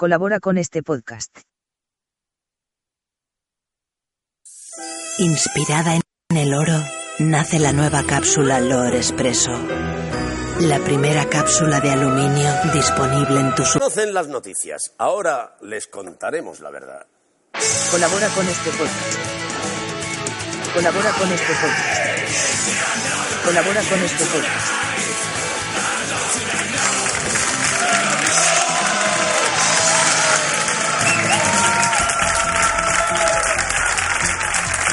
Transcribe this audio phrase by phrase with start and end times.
[0.00, 1.30] Colabora con este podcast.
[5.18, 6.82] Inspirada en el oro,
[7.18, 9.52] nace la nueva cápsula Lore Expresso.
[10.60, 14.94] La primera cápsula de aluminio disponible en tu Conocen las noticias.
[14.96, 17.06] Ahora les contaremos la verdad.
[17.90, 19.18] Colabora con este podcast.
[20.72, 23.44] Colabora con este podcast.
[23.44, 24.89] Colabora con este podcast.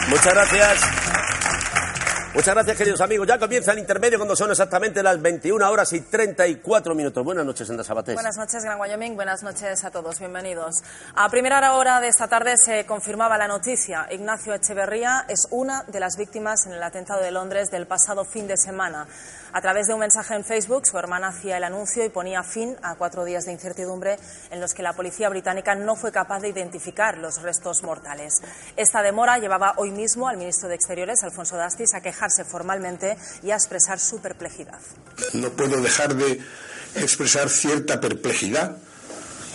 [0.07, 1.16] Muchas gracias.
[2.33, 3.25] Muchas gracias, queridos amigos.
[3.25, 7.23] Ya comienza el intermedio cuando son exactamente las 21 horas y 34 minutos.
[7.23, 8.15] Buenas noches, Sandra Sabatés.
[8.15, 9.15] Buenas noches, Gran Wyoming.
[9.15, 10.19] Buenas noches a todos.
[10.19, 10.83] Bienvenidos.
[11.15, 14.07] A primera hora de esta tarde se confirmaba la noticia.
[14.11, 18.45] Ignacio Echeverría es una de las víctimas en el atentado de Londres del pasado fin
[18.45, 19.07] de semana.
[19.53, 22.75] A través de un mensaje en Facebook, su hermana hacía el anuncio y ponía fin
[22.83, 24.19] a cuatro días de incertidumbre
[24.51, 28.41] en los que la policía británica no fue capaz de identificar los restos mortales.
[28.75, 32.01] Esta demora llevaba hoy mismo al ministro de Exteriores, Alfonso Dastis, a
[32.45, 34.79] formalmente y a expresar su perplejidad.
[35.33, 36.39] no puedo dejar de
[36.95, 38.77] expresar cierta perplejidad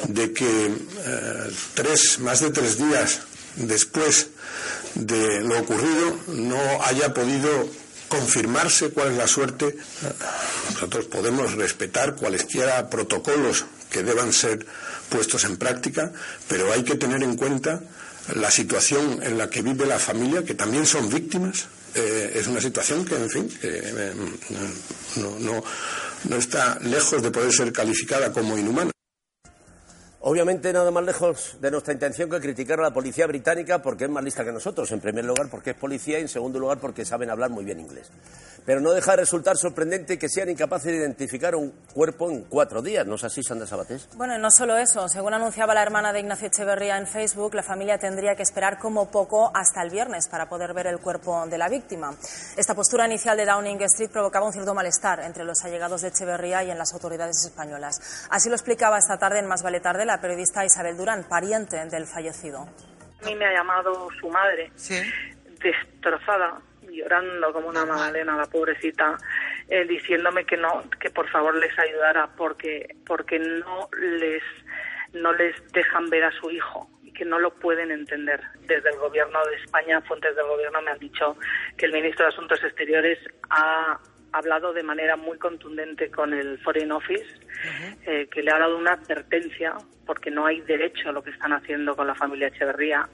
[0.08, 3.20] de que eh, tres, más de tres días
[3.56, 4.28] después
[4.94, 7.68] de lo ocurrido no haya podido
[8.08, 9.76] confirmarse cuál es la suerte.
[10.74, 14.66] Nosotros podemos respetar cualesquiera protocolos que deban ser
[15.08, 16.12] puestos en práctica,
[16.48, 17.80] pero hay que tener en cuenta
[18.34, 21.66] la situación en la que vive la familia, que también son víctimas.
[21.94, 24.12] Eh, es una situación que, en fin, que, eh,
[25.16, 25.64] no, no,
[26.24, 28.90] no está lejos de poder ser calificada como inhumana.
[30.24, 34.10] Obviamente, nada más lejos de nuestra intención que criticar a la policía británica porque es
[34.10, 34.92] más lista que nosotros.
[34.92, 37.80] En primer lugar, porque es policía y en segundo lugar, porque saben hablar muy bien
[37.80, 38.08] inglés.
[38.64, 42.80] Pero no deja de resultar sorprendente que sean incapaces de identificar un cuerpo en cuatro
[42.80, 43.04] días.
[43.04, 44.08] ¿No es así, Sandra Sabatés?
[44.14, 45.08] Bueno, no solo eso.
[45.08, 49.10] Según anunciaba la hermana de Ignacio Echeverría en Facebook, la familia tendría que esperar como
[49.10, 52.14] poco hasta el viernes para poder ver el cuerpo de la víctima.
[52.56, 56.62] Esta postura inicial de Downing Street provocaba un cierto malestar entre los allegados de Echeverría
[56.62, 58.00] y en las autoridades españolas.
[58.30, 62.06] Así lo explicaba esta tarde en Más Vale Tarde la periodista Isabel Durán, pariente del
[62.06, 62.68] fallecido.
[63.22, 64.70] A mí me ha llamado su madre,
[65.62, 69.16] destrozada, llorando como una magdalena, la pobrecita,
[69.68, 74.42] eh, diciéndome que no, que por favor les ayudara porque porque no les
[75.14, 78.42] no les dejan ver a su hijo y que no lo pueden entender.
[78.66, 81.38] Desde el gobierno de España, fuentes del gobierno me han dicho
[81.78, 83.18] que el ministro de Asuntos Exteriores
[83.48, 83.98] ha
[84.32, 87.26] hablado de manera muy contundente con el Foreign Office,
[88.06, 89.74] eh, que le ha dado una advertencia
[90.06, 93.08] porque no hay derecho a lo que están haciendo con la familia Echeverría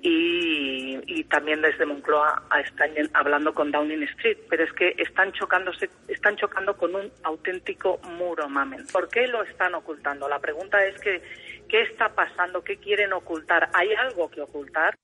[0.00, 5.88] y, y también desde Moncloa están hablando con Downing Street, pero es que están chocándose,
[6.08, 8.86] están chocando con un auténtico muro mamen.
[8.92, 10.28] ¿Por qué lo están ocultando?
[10.28, 11.22] La pregunta es que
[11.70, 12.62] ¿qué está pasando?
[12.62, 13.70] ¿Qué quieren ocultar?
[13.72, 14.94] ¿Hay algo que ocultar?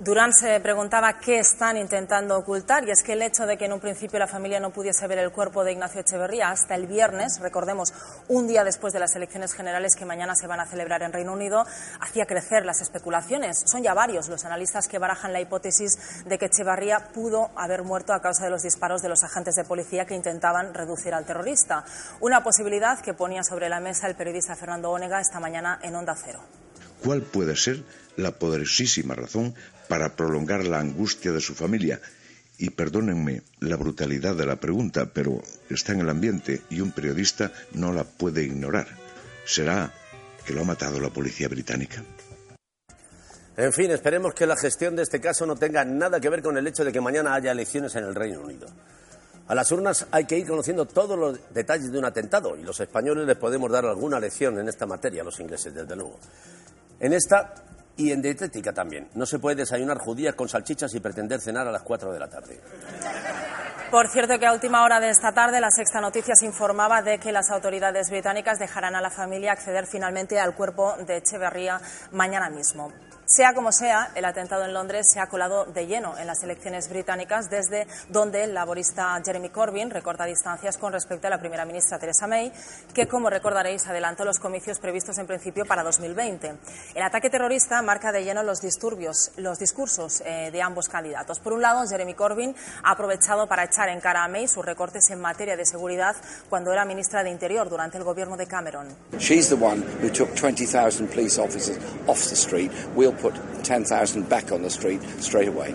[0.00, 3.72] Durán se preguntaba qué están intentando ocultar y es que el hecho de que en
[3.72, 7.40] un principio la familia no pudiese ver el cuerpo de Ignacio Echeverría hasta el viernes,
[7.40, 7.92] recordemos,
[8.28, 11.32] un día después de las elecciones generales que mañana se van a celebrar en Reino
[11.32, 11.66] Unido,
[12.00, 13.64] hacía crecer las especulaciones.
[13.66, 18.12] Son ya varios los analistas que barajan la hipótesis de que Echeverría pudo haber muerto
[18.12, 21.84] a causa de los disparos de los agentes de policía que intentaban reducir al terrorista.
[22.20, 26.14] Una posibilidad que ponía sobre la mesa el periodista Fernando Ónega esta mañana en Onda
[26.14, 26.38] Cero.
[27.02, 27.82] ¿Cuál puede ser
[28.16, 29.54] la poderosísima razón
[29.88, 32.00] para prolongar la angustia de su familia?
[32.58, 37.52] Y perdónenme la brutalidad de la pregunta, pero está en el ambiente y un periodista
[37.72, 38.88] no la puede ignorar.
[39.44, 39.94] ¿Será
[40.44, 42.02] que lo ha matado la policía británica?
[43.56, 46.56] En fin, esperemos que la gestión de este caso no tenga nada que ver con
[46.56, 48.68] el hecho de que mañana haya elecciones en el Reino Unido.
[49.48, 52.78] A las urnas hay que ir conociendo todos los detalles de un atentado y los
[52.78, 56.20] españoles les podemos dar alguna lección en esta materia, a los ingleses, desde luego.
[57.00, 57.54] En esta
[57.96, 59.08] y en dietética también.
[59.14, 62.28] No se puede desayunar judías con salchichas y pretender cenar a las 4 de la
[62.28, 62.60] tarde.
[63.90, 67.32] Por cierto que a última hora de esta tarde la Sexta Noticias informaba de que
[67.32, 71.80] las autoridades británicas dejarán a la familia acceder finalmente al cuerpo de Echeverría
[72.12, 72.92] mañana mismo.
[73.30, 76.88] Sea como sea, el atentado en Londres se ha colado de lleno en las elecciones
[76.88, 81.98] británicas, desde donde el laborista Jeremy Corbyn recorta distancias con respecto a la primera ministra
[81.98, 82.50] Theresa May,
[82.94, 86.54] que, como recordaréis, adelantó los comicios previstos en principio para 2020.
[86.94, 91.38] El ataque terrorista marca de lleno los disturbios, los discursos eh, de ambos candidatos.
[91.38, 95.10] Por un lado, Jeremy Corbyn ha aprovechado para echar en cara a May sus recortes
[95.10, 96.16] en materia de seguridad
[96.48, 98.88] cuando era ministra de Interior durante el gobierno de Cameron.
[99.18, 101.08] She's the one who took 20,000
[103.20, 103.34] put
[103.64, 105.74] 10,000 back on the street straight away.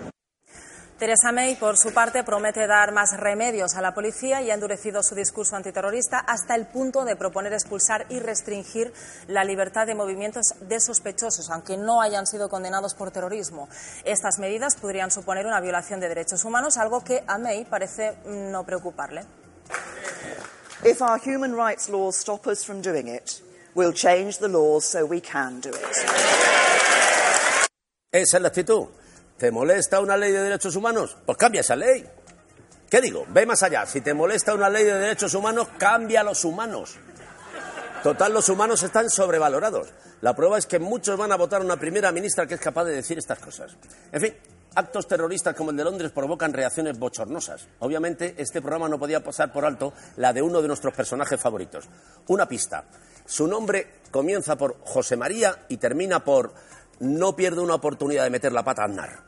[1.03, 5.03] Theresa May, por su parte, promete dar más remedios a la policía y ha endurecido
[5.03, 8.93] su discurso antiterrorista hasta el punto de proponer expulsar y restringir
[9.27, 13.67] la libertad de movimientos de sospechosos, aunque no hayan sido condenados por terrorismo.
[14.05, 18.63] Estas medidas podrían suponer una violación de derechos humanos, algo que a May parece no
[18.63, 19.25] preocuparle.
[20.85, 23.41] If our human rights laws stop us from doing it,
[23.75, 27.02] we'll change the laws so we can do it.
[28.13, 28.89] Esa es la actitud.
[29.37, 31.17] ¿Te molesta una ley de derechos humanos?
[31.25, 32.07] Pues cambia esa ley.
[32.87, 33.25] ¿Qué digo?
[33.29, 33.87] Ve más allá.
[33.87, 36.95] Si te molesta una ley de derechos humanos, cambia a los humanos.
[38.03, 39.87] Total, los humanos están sobrevalorados.
[40.21, 42.85] La prueba es que muchos van a votar a una primera ministra que es capaz
[42.85, 43.75] de decir estas cosas.
[44.11, 44.33] En fin,
[44.75, 47.67] actos terroristas como el de Londres provocan reacciones bochornosas.
[47.79, 51.89] Obviamente, este programa no podía pasar por alto la de uno de nuestros personajes favoritos.
[52.27, 52.83] Una pista.
[53.25, 56.53] Su nombre comienza por José María y termina por
[56.99, 59.19] no pierde una oportunidad de meter la pata a Aznar.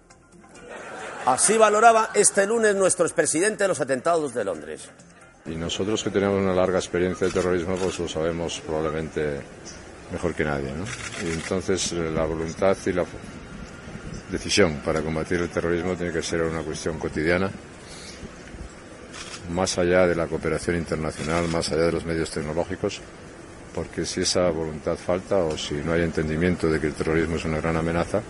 [1.25, 4.89] Así valoraba este lunes nuestro expresidente de los atentados de Londres.
[5.45, 9.41] Y nosotros que tenemos una larga experiencia de terrorismo, pues lo sabemos probablemente
[10.12, 10.71] mejor que nadie.
[10.71, 10.85] ¿no?
[11.27, 13.06] Y entonces eh, la voluntad y la
[14.31, 17.50] decisión para combatir el terrorismo tiene que ser una cuestión cotidiana,
[19.51, 23.01] más allá de la cooperación internacional, más allá de los medios tecnológicos,
[23.75, 27.44] porque si esa voluntad falta o si no hay entendimiento de que el terrorismo es
[27.44, 28.22] una gran amenaza,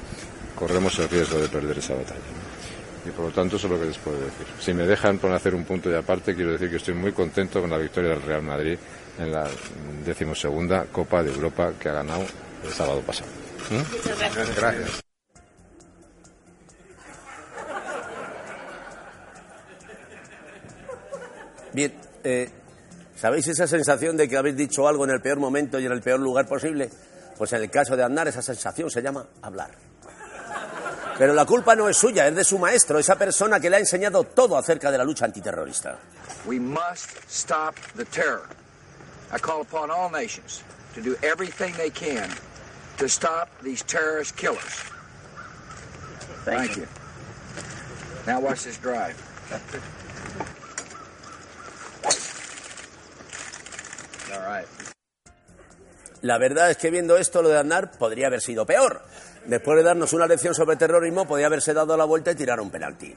[0.56, 2.20] corremos el riesgo de perder esa batalla.
[3.06, 4.48] Y por lo tanto, eso es lo que les puedo decir.
[4.60, 7.62] Si me dejan por hacer un punto de aparte, quiero decir que estoy muy contento
[7.62, 8.76] con la victoria del Real Madrid
[9.20, 9.48] en la
[10.04, 12.26] decimosegunda Copa de Europa que ha ganado
[12.64, 13.30] el sábado pasado.
[13.70, 14.56] ¿Mm?
[14.58, 15.02] Gracias.
[21.72, 21.94] Bien,
[22.24, 22.50] eh,
[23.16, 26.02] ¿sabéis esa sensación de que habéis dicho algo en el peor momento y en el
[26.02, 26.90] peor lugar posible?
[27.38, 29.72] Pues en el caso de Aznar esa sensación se llama hablar.
[31.18, 33.80] Pero la culpa no es suya, es de su maestro, esa persona que le ha
[33.80, 35.98] enseñado todo acerca de la lucha antiterrorista.
[36.46, 38.48] We must stop the terror.
[39.32, 40.62] I call upon all nations
[40.94, 42.30] to do everything they can
[42.98, 44.84] to stop these terrorist killers.
[46.44, 46.88] Thank, you.
[48.28, 49.16] Now watch this drive.
[56.22, 59.02] La verdad es que viendo esto, lo de Aznar podría haber sido peor.
[59.46, 62.72] Después de darnos una lección sobre terrorismo, podría haberse dado la vuelta y tirar un
[62.72, 63.16] penalti.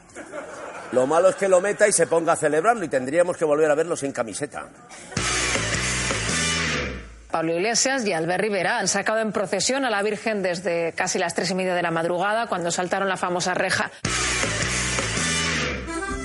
[0.93, 3.71] Lo malo es que lo meta y se ponga a celebrarlo y tendríamos que volver
[3.71, 4.69] a verlo sin camiseta.
[7.31, 11.35] Pablo Iglesias y Albert Rivera han sacado en procesión a la Virgen desde casi las
[11.35, 13.91] tres y media de la madrugada, cuando saltaron la famosa reja.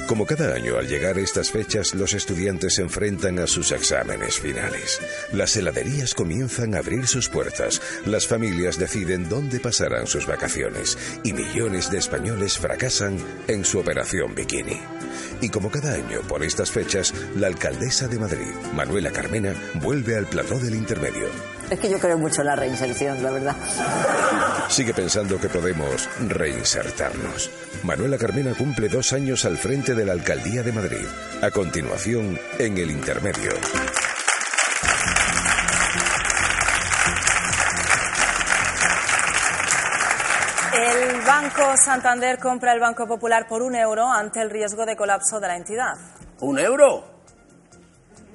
[0.07, 4.99] Como cada año, al llegar estas fechas, los estudiantes se enfrentan a sus exámenes finales.
[5.31, 11.31] Las heladerías comienzan a abrir sus puertas, las familias deciden dónde pasarán sus vacaciones y
[11.31, 13.17] millones de españoles fracasan
[13.47, 14.81] en su operación bikini.
[15.39, 20.25] Y como cada año, por estas fechas, la alcaldesa de Madrid, Manuela Carmena, vuelve al
[20.25, 21.27] plató del intermedio.
[21.69, 23.55] Es que yo creo mucho en la reinserción, la verdad.
[24.73, 27.51] Sigue pensando que podemos reinsertarnos.
[27.83, 31.05] Manuela Carmena cumple dos años al frente de la Alcaldía de Madrid.
[31.43, 33.51] A continuación, en el intermedio.
[40.73, 45.39] El Banco Santander compra el Banco Popular por un euro ante el riesgo de colapso
[45.39, 45.93] de la entidad.
[46.39, 47.21] ¿Un euro?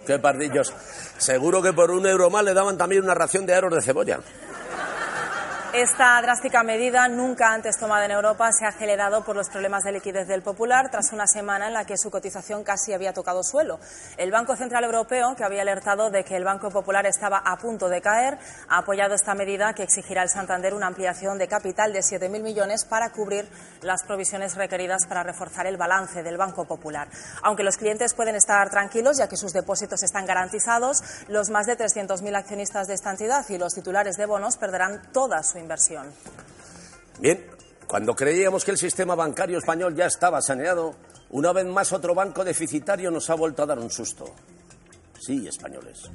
[0.06, 0.72] ¡Qué pardillos!
[1.18, 4.20] Seguro que por un euro más le daban también una ración de aros de cebolla.
[5.74, 9.92] Esta drástica medida, nunca antes tomada en Europa, se ha acelerado por los problemas de
[9.92, 13.78] liquidez del Popular tras una semana en la que su cotización casi había tocado suelo.
[14.16, 17.90] El Banco Central Europeo, que había alertado de que el Banco Popular estaba a punto
[17.90, 18.38] de caer,
[18.70, 22.86] ha apoyado esta medida que exigirá al Santander una ampliación de capital de 7.000 millones
[22.86, 23.46] para cubrir
[23.82, 27.08] las provisiones requeridas para reforzar el balance del Banco Popular.
[27.42, 31.76] Aunque los clientes pueden estar tranquilos, ya que sus depósitos están garantizados, los más de
[31.76, 36.06] 300.000 accionistas de esta entidad y los titulares de bonos perderán toda su inversión.
[37.20, 37.46] Bien,
[37.86, 40.94] cuando creíamos que el sistema bancario español ya estaba saneado,
[41.30, 44.34] una vez más otro banco deficitario nos ha vuelto a dar un susto.
[45.18, 46.10] Sí, españoles.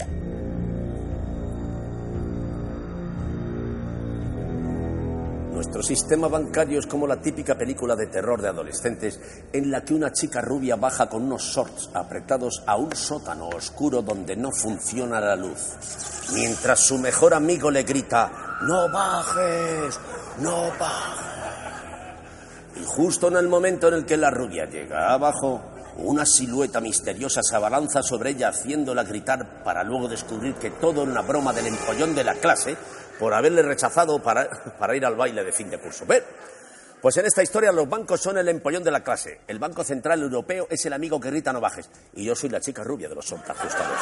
[5.53, 9.19] Nuestro sistema bancario es como la típica película de terror de adolescentes
[9.53, 14.01] en la que una chica rubia baja con unos shorts apretados a un sótano oscuro
[14.01, 15.59] donde no funciona la luz,
[16.33, 19.99] mientras su mejor amigo le grita, no bajes,
[20.39, 21.33] no bajes.
[22.75, 25.61] Y justo en el momento en el que la rubia llega abajo,
[25.97, 31.11] una silueta misteriosa se abalanza sobre ella haciéndola gritar para luego descubrir que todo era
[31.11, 32.75] una broma del empollón de la clase
[33.19, 36.05] por haberle rechazado para, para ir al baile de fin de curso.
[36.07, 36.23] ¿Ven?
[37.03, 39.41] Pues en esta historia los bancos son el empollón de la clase.
[39.45, 41.89] El Banco Central Europeo es el amigo que grita no bajes.
[42.13, 43.99] Y yo soy la chica rubia de los ajustados.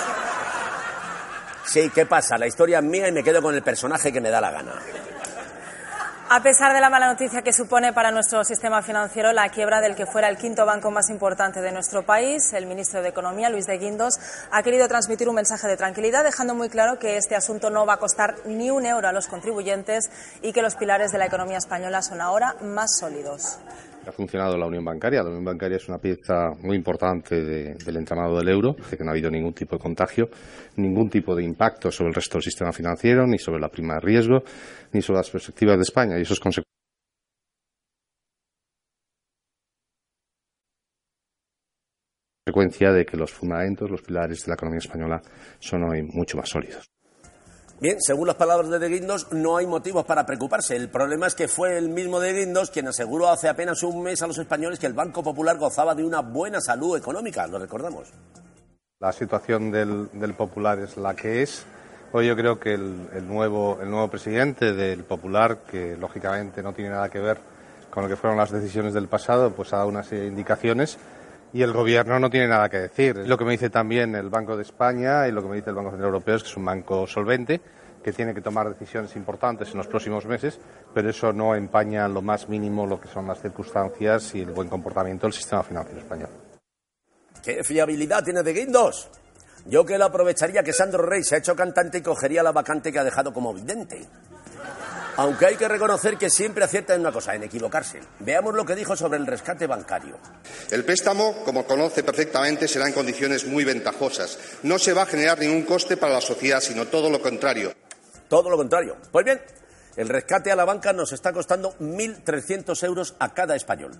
[1.71, 2.37] Sí, ¿qué pasa?
[2.37, 4.73] La historia es mía y me quedo con el personaje que me da la gana.
[6.27, 9.95] A pesar de la mala noticia que supone para nuestro sistema financiero la quiebra del
[9.95, 13.67] que fuera el quinto banco más importante de nuestro país, el ministro de Economía, Luis
[13.67, 14.19] de Guindos,
[14.51, 17.93] ha querido transmitir un mensaje de tranquilidad, dejando muy claro que este asunto no va
[17.93, 20.09] a costar ni un euro a los contribuyentes
[20.41, 23.59] y que los pilares de la economía española son ahora más sólidos
[24.05, 25.23] ha funcionado la unión bancaria.
[25.23, 29.09] La unión bancaria es una pieza muy importante del entramado del euro, de que no
[29.09, 30.29] ha habido ningún tipo de contagio,
[30.77, 34.01] ningún tipo de impacto sobre el resto del sistema financiero, ni sobre la prima de
[34.01, 34.43] riesgo,
[34.93, 36.17] ni sobre las perspectivas de España.
[36.17, 36.65] Y eso es consecuencia
[42.91, 45.21] de que los fundamentos, los pilares de la economía española
[45.59, 46.91] son hoy mucho más sólidos.
[47.81, 50.75] Bien, según las palabras de De Guindos, no hay motivos para preocuparse.
[50.75, 54.21] El problema es que fue el mismo De Guindos quien aseguró hace apenas un mes
[54.21, 58.13] a los españoles que el Banco Popular gozaba de una buena salud económica, lo recordamos.
[58.99, 61.65] La situación del, Popular es la que es.
[62.11, 66.91] Hoy yo creo que el, nuevo, el nuevo presidente del Popular, que lógicamente no tiene
[66.91, 67.39] nada que ver
[67.89, 70.99] con lo que fueron las decisiones del pasado, pues ha dado una serie de indicaciones
[71.53, 73.17] y el gobierno no tiene nada que decir.
[73.17, 75.75] Lo que me dice también el Banco de España y lo que me dice el
[75.75, 77.61] Banco Central Europeo es que es un banco solvente,
[78.03, 80.59] que tiene que tomar decisiones importantes en los próximos meses,
[80.93, 84.69] pero eso no empaña lo más mínimo lo que son las circunstancias y el buen
[84.69, 86.29] comportamiento del sistema financiero español.
[87.43, 89.09] ¿Qué fiabilidad tiene de Guindos?
[89.65, 92.91] Yo que lo aprovecharía que Sandro Rey se ha hecho cantante y cogería la vacante
[92.91, 94.07] que ha dejado como vidente.
[95.17, 97.99] Aunque hay que reconocer que siempre acierta en una cosa, en equivocarse.
[98.19, 100.17] Veamos lo que dijo sobre el rescate bancario.
[100.69, 104.39] El préstamo, como conoce perfectamente, será en condiciones muy ventajosas.
[104.63, 107.73] No se va a generar ningún coste para la sociedad, sino todo lo contrario.
[108.29, 108.95] Todo lo contrario.
[109.11, 109.41] Pues bien,
[109.97, 113.91] el rescate a la banca nos está costando 1.300 euros a cada español.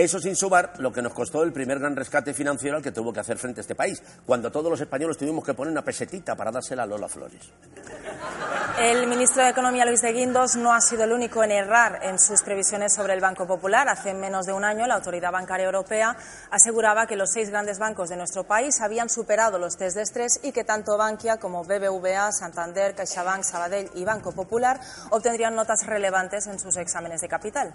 [0.00, 3.12] Eso sin sumar lo que nos costó el primer gran rescate financiero al que tuvo
[3.12, 6.50] que hacer frente este país, cuando todos los españoles tuvimos que poner una pesetita para
[6.50, 7.52] dársela a Lola Flores.
[8.78, 12.18] El ministro de Economía, Luis de Guindos, no ha sido el único en errar en
[12.18, 13.90] sus previsiones sobre el Banco Popular.
[13.90, 16.16] Hace menos de un año, la Autoridad Bancaria Europea
[16.50, 20.40] aseguraba que los seis grandes bancos de nuestro país habían superado los test de estrés
[20.42, 24.80] y que tanto Bankia como BBVA, Santander, CaixaBank, Sabadell y Banco Popular
[25.10, 27.74] obtendrían notas relevantes en sus exámenes de capital.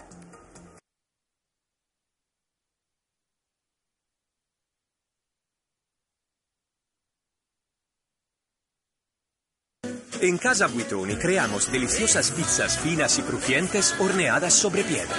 [10.21, 15.15] En Casa Buitoni creamos deliciosas pizzas finas y crujientes horneadas sobre piedra.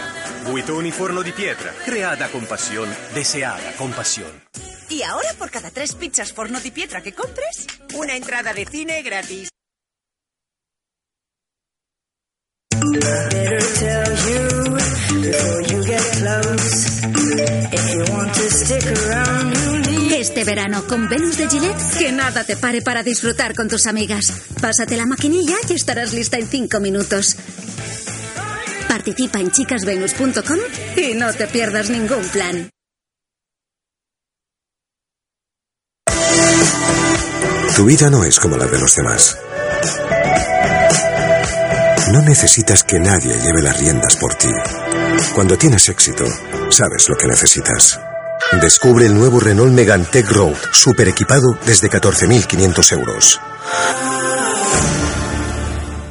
[0.50, 4.30] Buitoni Forno de Piedra, creada con pasión, deseada con pasión.
[4.88, 9.02] Y ahora por cada tres pizzas Forno de Piedra que compres, una entrada de cine
[9.02, 9.50] gratis.
[20.36, 24.26] Este verano con Venus de Gillette, que nada te pare para disfrutar con tus amigas.
[24.60, 27.36] Pásate la maquinilla y estarás lista en cinco minutos.
[28.86, 30.58] Participa en chicasvenus.com
[30.94, 32.68] y no te pierdas ningún plan.
[37.74, 39.38] Tu vida no es como la de los demás.
[42.12, 44.50] No necesitas que nadie lleve las riendas por ti.
[45.34, 46.26] Cuando tienes éxito,
[46.68, 47.98] sabes lo que necesitas.
[48.52, 53.40] Descubre el nuevo Renault Megane Tech Road, super equipado desde 14.500 euros.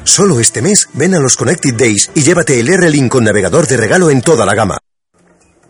[0.04, 3.78] Solo este mes ven a los Connected Days y llévate el R-Link con navegador de
[3.78, 4.78] regalo en toda la gama.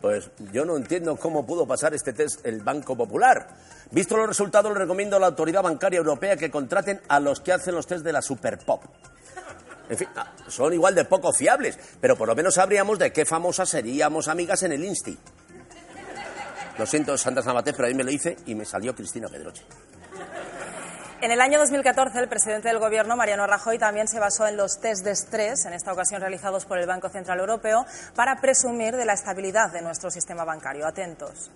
[0.00, 3.48] Pues yo no entiendo cómo pudo pasar este test el Banco Popular.
[3.92, 7.52] Visto los resultados, le recomiendo a la Autoridad Bancaria Europea que contraten a los que
[7.52, 8.82] hacen los test de la Super Pop.
[9.88, 13.24] En fin, ah, son igual de poco fiables, pero por lo menos sabríamos de qué
[13.24, 15.16] famosas seríamos amigas en el Insti.
[16.78, 19.64] Lo siento, Sandra Sabaté, pero ahí me lo hice y me salió Cristina Pedroche.
[21.22, 24.78] En el año 2014, el presidente del Gobierno, Mariano Rajoy, también se basó en los
[24.80, 29.06] test de estrés, en esta ocasión realizados por el Banco Central Europeo, para presumir de
[29.06, 30.86] la estabilidad de nuestro sistema bancario.
[30.86, 31.50] Atentos.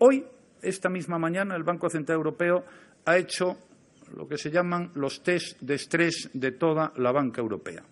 [0.00, 0.26] Hoy,
[0.60, 2.64] esta misma mañana, el Banco Central Europeo
[3.06, 3.56] ha hecho
[4.14, 7.82] lo que se llaman los test de estrés de toda la banca europea.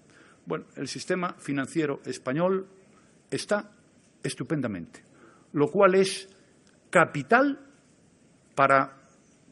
[0.44, 2.68] Bueno, el sistema financiero español
[3.30, 3.71] está
[4.23, 5.02] estupendamente,
[5.54, 6.28] lo cual es
[6.92, 7.58] capital
[8.54, 8.99] para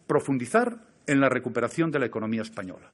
[0.06, 2.92] profundizar en la recuperación de la economía española.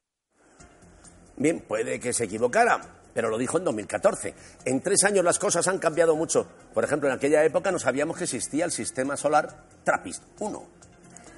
[1.37, 2.81] Bien, puede que se equivocara,
[3.13, 4.35] pero lo dijo en 2014.
[4.65, 6.47] En tres años las cosas han cambiado mucho.
[6.73, 10.67] Por ejemplo, en aquella época no sabíamos que existía el sistema solar Trappist 1.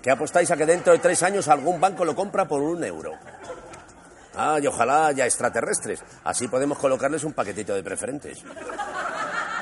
[0.03, 3.15] ¿Qué apostáis a que dentro de tres años algún banco lo compra por un euro?
[4.35, 6.05] Ah, y ojalá haya extraterrestres.
[6.25, 8.45] Así podemos colocarles un paquetito de preferentes.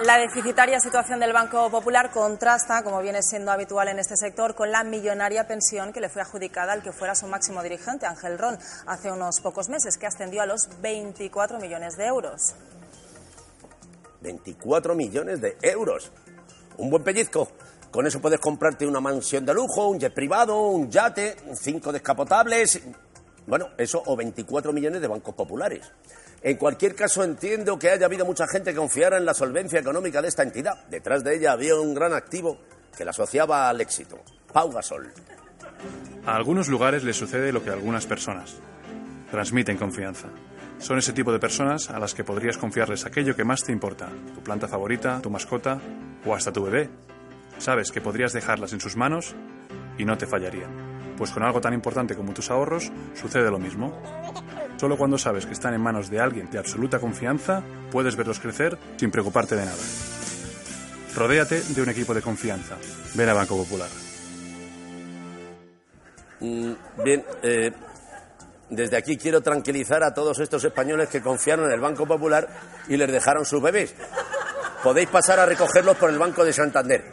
[0.04, 4.70] La deficitaria situación del Banco Popular contrasta, como viene siendo habitual en este sector, con
[4.70, 8.58] la millonaria pensión que le fue adjudicada al que fuera su máximo dirigente, Ángel Ron,
[8.86, 12.54] hace unos pocos meses, que ascendió a los 24 millones de euros.
[14.20, 16.12] 24 millones de euros.
[16.76, 17.48] Un buen pellizco.
[17.90, 22.82] Con eso puedes comprarte una mansión de lujo, un jet privado, un yate, cinco descapotables.
[23.46, 25.90] Bueno, eso o 24 millones de bancos populares.
[26.46, 30.22] En cualquier caso, entiendo que haya habido mucha gente que confiara en la solvencia económica
[30.22, 30.86] de esta entidad.
[30.88, 32.56] Detrás de ella había un gran activo
[32.96, 34.20] que la asociaba al éxito,
[34.52, 35.12] Pau Gasol.
[36.24, 38.54] A algunos lugares les sucede lo que a algunas personas.
[39.28, 40.28] Transmiten confianza.
[40.78, 44.08] Son ese tipo de personas a las que podrías confiarles aquello que más te importa,
[44.32, 45.80] tu planta favorita, tu mascota
[46.24, 46.88] o hasta tu bebé.
[47.58, 49.34] Sabes que podrías dejarlas en sus manos
[49.98, 50.70] y no te fallarían.
[51.16, 54.00] Pues con algo tan importante como tus ahorros sucede lo mismo.
[54.76, 58.76] Solo cuando sabes que están en manos de alguien de absoluta confianza, puedes verlos crecer
[58.96, 59.82] sin preocuparte de nada.
[61.14, 62.76] Rodéate de un equipo de confianza.
[63.14, 63.88] Ven a Banco Popular.
[66.40, 67.72] Mm, bien, eh,
[68.68, 72.46] desde aquí quiero tranquilizar a todos estos españoles que confiaron en el Banco Popular
[72.88, 73.94] y les dejaron sus bebés.
[74.82, 77.04] Podéis pasar a recogerlos por el Banco de Santander.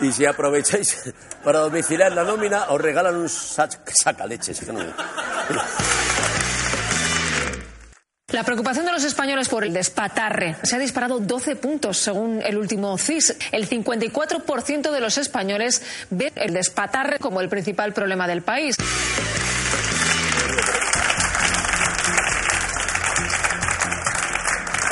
[0.00, 1.12] Y si aprovecháis
[1.44, 4.62] para domiciliar la nómina, os regalan un sac sacaleches.
[8.32, 12.58] La preocupación de los españoles por el despatarre se ha disparado 12 puntos según el
[12.58, 13.36] último CIS.
[13.52, 15.80] El 54% de los españoles
[16.10, 18.76] ve el despatarre como el principal problema del país.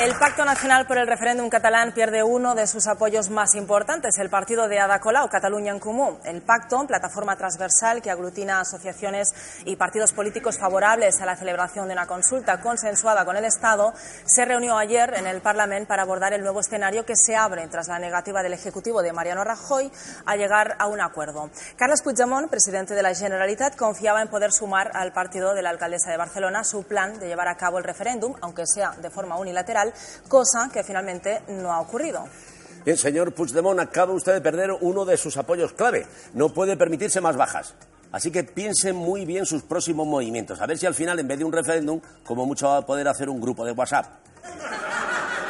[0.02, 4.28] El Pacto Nacional por el Referéndum catalán pierde uno de sus apoyos más importantes, el
[4.28, 6.18] partido de Ada Colau, Cataluña en Comú.
[6.24, 9.32] El pacto, plataforma transversal que aglutina asociaciones
[9.64, 13.94] y partidos políticos favorables a la celebración de una consulta consensuada con el Estado,
[14.26, 17.88] se reunió ayer en el Parlamento para abordar el nuevo escenario que se abre tras
[17.88, 19.90] la negativa del Ejecutivo de Mariano Rajoy
[20.26, 21.50] a llegar a un acuerdo.
[21.76, 26.10] Carles Puigdemont, presidente de la Generalitat, confiaba en poder sumar al partido de la alcaldesa
[26.10, 29.93] de Barcelona su plan de llevar a cabo el referéndum, aunque sea de forma unilateral,
[30.28, 32.24] cosa que finalmente no ha ocurrido.
[32.84, 36.06] Bien, señor Puigdemont, acaba usted de perder uno de sus apoyos clave.
[36.34, 37.74] No puede permitirse más bajas.
[38.12, 40.60] Así que piense muy bien sus próximos movimientos.
[40.60, 43.08] A ver si al final, en vez de un referéndum, como mucho va a poder
[43.08, 44.06] hacer un grupo de WhatsApp.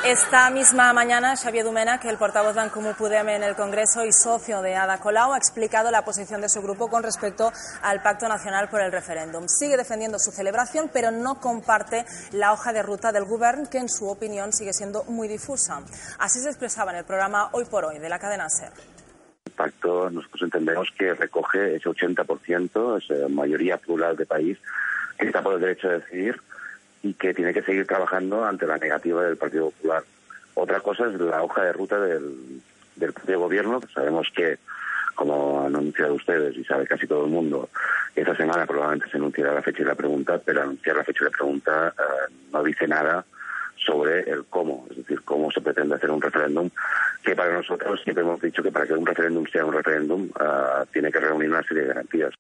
[0.04, 4.60] Esta misma mañana, Xavier Domènech, el portavoz d'en Comú Podem en el Congreso y socio
[4.60, 8.68] de Ada Colau, ha explicado la posición de su grupo con respecto al Pacto Nacional
[8.68, 9.48] por el Referéndum.
[9.48, 13.88] Sigue defendiendo su celebración, pero no comparte la hoja de ruta del Govern, que en
[13.88, 15.80] su opinión sigue siendo muy difusa.
[16.18, 18.72] Así se expresaba en el programa Hoy por Hoy de la cadena SER.
[19.46, 24.58] El pacto nosotros entendemos que recoge ese 80%, esa mayoría plural de país,
[25.18, 26.38] que está por el derecho de decidir
[27.04, 30.02] y que tiene que seguir trabajando ante la negativa del Partido Popular.
[30.54, 32.62] Otra cosa es la hoja de ruta del,
[32.96, 33.80] del propio gobierno.
[33.92, 34.58] Sabemos que,
[35.14, 37.68] como han anunciado ustedes y sabe casi todo el mundo,
[38.16, 41.24] esta semana probablemente se anunciará la fecha y la pregunta, pero anunciar la fecha y
[41.24, 43.22] la pregunta eh, no dice nada
[43.76, 46.70] sobre el cómo, es decir, cómo se pretende hacer un referéndum,
[47.22, 50.86] que para nosotros siempre hemos dicho que para que un referéndum sea un referéndum eh,
[50.90, 52.34] tiene que reunir una serie de garantías.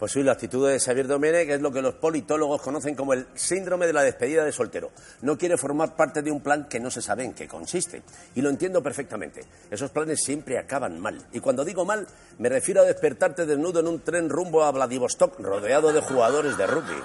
[0.00, 3.26] Pues sí, la actitud de Xavier Domenech es lo que los politólogos conocen como el
[3.34, 4.92] síndrome de la despedida de soltero.
[5.20, 8.02] No quiere formar parte de un plan que no se sabe en qué consiste.
[8.34, 9.42] Y lo entiendo perfectamente.
[9.70, 11.22] Esos planes siempre acaban mal.
[11.34, 12.06] Y cuando digo mal,
[12.38, 16.66] me refiero a despertarte desnudo en un tren rumbo a Vladivostok rodeado de jugadores de
[16.66, 17.02] rugby.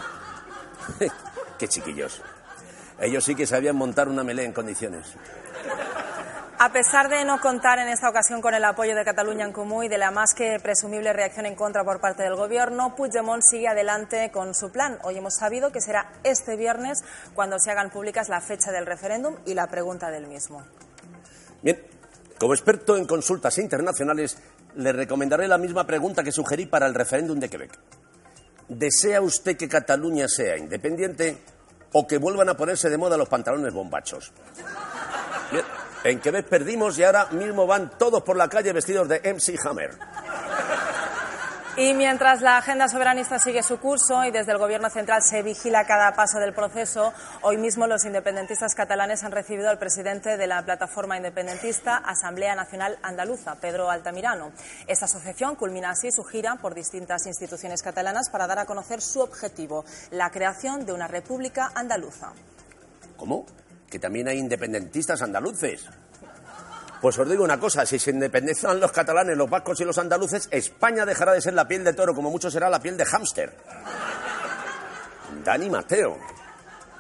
[1.59, 2.21] qué chiquillos.
[3.01, 5.05] Ellos sí que sabían montar una melé en condiciones.
[6.57, 9.83] A pesar de no contar en esta ocasión con el apoyo de Cataluña en Comú
[9.83, 13.67] y de la más que presumible reacción en contra por parte del Gobierno, Puigdemont sigue
[13.67, 14.97] adelante con su plan.
[15.03, 19.35] Hoy hemos sabido que será este viernes cuando se hagan públicas la fecha del referéndum
[19.45, 20.63] y la pregunta del mismo.
[21.61, 21.77] Bien,
[22.39, 24.37] como experto en consultas internacionales,
[24.75, 27.77] le recomendaré la misma pregunta que sugerí para el referéndum de Quebec.
[28.69, 31.37] ¿Desea usted que Cataluña sea independiente
[31.91, 34.31] o que vuelvan a ponerse de moda los pantalones bombachos?
[35.51, 35.65] Bien,
[36.05, 39.97] en Quebec perdimos y ahora mismo van todos por la calle vestidos de MC Hammer.
[41.77, 45.85] Y mientras la agenda soberanista sigue su curso y desde el Gobierno central se vigila
[45.85, 50.63] cada paso del proceso, hoy mismo los independentistas catalanes han recibido al presidente de la
[50.63, 54.51] plataforma independentista Asamblea Nacional Andaluza, Pedro Altamirano.
[54.87, 59.19] Esta asociación culmina así su gira por distintas instituciones catalanas para dar a conocer su
[59.19, 62.31] objetivo, la creación de una república andaluza.
[63.17, 63.45] ¿Cómo?
[63.95, 65.85] Que también hay independentistas andaluces.
[66.99, 70.49] Pues os digo una cosa, si se independizan los catalanes, los vascos y los andaluces,
[70.51, 73.55] España dejará de ser la piel de toro, como mucho será la piel de hámster.
[75.45, 76.17] Dani Mateo,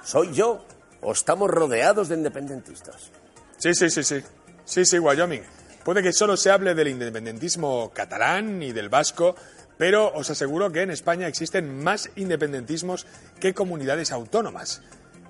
[0.05, 0.65] ¿soy yo
[1.01, 3.11] o estamos rodeados de independentistas?
[3.57, 4.23] Sí, sí, sí, sí.
[4.63, 5.43] Sí, sí, Wyoming.
[5.83, 9.35] Puede que solo se hable del independentismo catalán y del vasco,
[9.77, 13.05] pero os aseguro que en España existen más independentismos
[13.41, 14.81] que comunidades autónomas.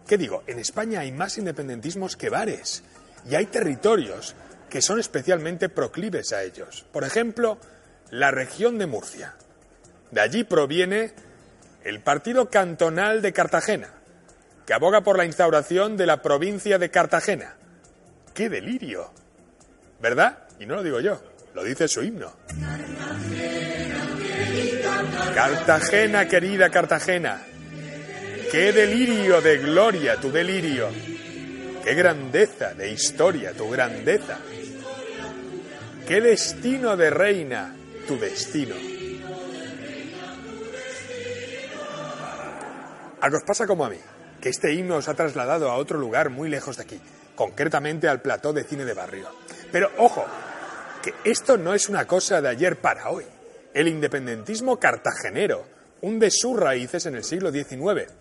[0.08, 0.44] ¿Qué digo?
[0.48, 2.84] En España hay más independentismos que bares.
[3.30, 4.36] Y hay territorios
[4.70, 6.86] que son especialmente proclives a ellos.
[6.92, 7.58] Por ejemplo,
[8.12, 9.36] la región de Murcia.
[10.12, 11.14] De allí proviene
[11.84, 13.90] el Partido Cantonal de Cartagena,
[14.66, 17.56] que aboga por la instauración de la provincia de Cartagena.
[18.34, 19.12] ¡Qué delirio!
[20.02, 20.40] ¿Verdad?
[20.60, 21.22] Y no lo digo yo,
[21.54, 22.34] lo dice su himno.
[25.34, 27.42] Cartagena, querida Cartagena,
[28.52, 30.90] qué delirio de gloria tu delirio,
[31.84, 34.40] qué grandeza de historia tu grandeza.
[36.08, 37.76] ¿Qué destino de reina
[38.08, 38.76] tu destino?
[43.22, 43.98] A os pasa como a mí,
[44.40, 47.02] que este himno os ha trasladado a otro lugar muy lejos de aquí,
[47.34, 49.30] concretamente al plató de cine de barrio.
[49.72, 50.24] Pero ojo,
[51.02, 53.26] que esto no es una cosa de ayer para hoy.
[53.74, 55.66] El independentismo cartagenero
[56.02, 58.12] hunde sus raíces en el siglo XIX.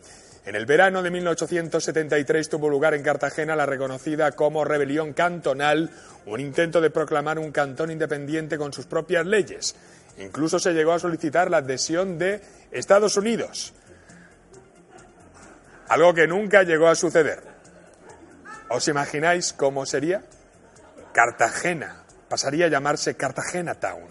[0.46, 5.90] En el verano de 1873 tuvo lugar en Cartagena la reconocida como rebelión cantonal,
[6.26, 9.74] un intento de proclamar un cantón independiente con sus propias leyes.
[10.18, 13.72] Incluso se llegó a solicitar la adhesión de Estados Unidos,
[15.88, 17.42] algo que nunca llegó a suceder.
[18.68, 20.22] ¿Os imagináis cómo sería?
[21.12, 24.08] Cartagena pasaría a llamarse Cartagena Town.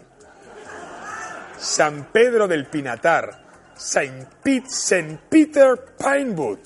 [1.58, 3.43] San Pedro del Pinatar,
[3.84, 6.60] Saint, Pete, Saint Peter Pinewood.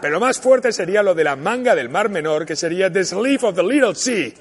[0.00, 3.04] Pero lo más fuerte sería lo de la manga del Mar Menor, que sería The
[3.04, 4.32] Sleeve of the Little Sea.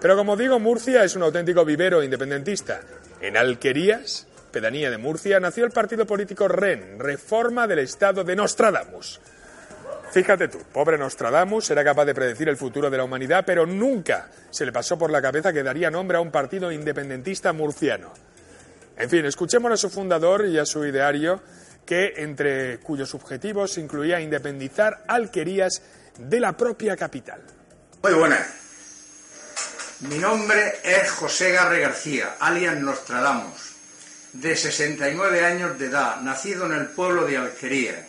[0.00, 2.82] Pero como digo, Murcia es un auténtico vivero independentista.
[3.20, 9.20] En Alquerías, pedanía de Murcia, nació el partido político REN, Reforma del Estado de Nostradamus.
[10.12, 14.28] Fíjate tú, pobre Nostradamus era capaz de predecir el futuro de la humanidad, pero nunca
[14.50, 18.12] se le pasó por la cabeza que daría nombre a un partido independentista murciano.
[19.02, 21.42] En fin, escuchemos a su fundador y a su ideario,
[21.84, 25.82] que entre cuyos objetivos incluía independizar alquerías
[26.20, 27.42] de la propia capital.
[28.00, 28.46] Muy buenas.
[30.02, 33.74] Mi nombre es José Garre García, alias Nostradamus,
[34.34, 38.06] de 69 años de edad, nacido en el pueblo de Alquería.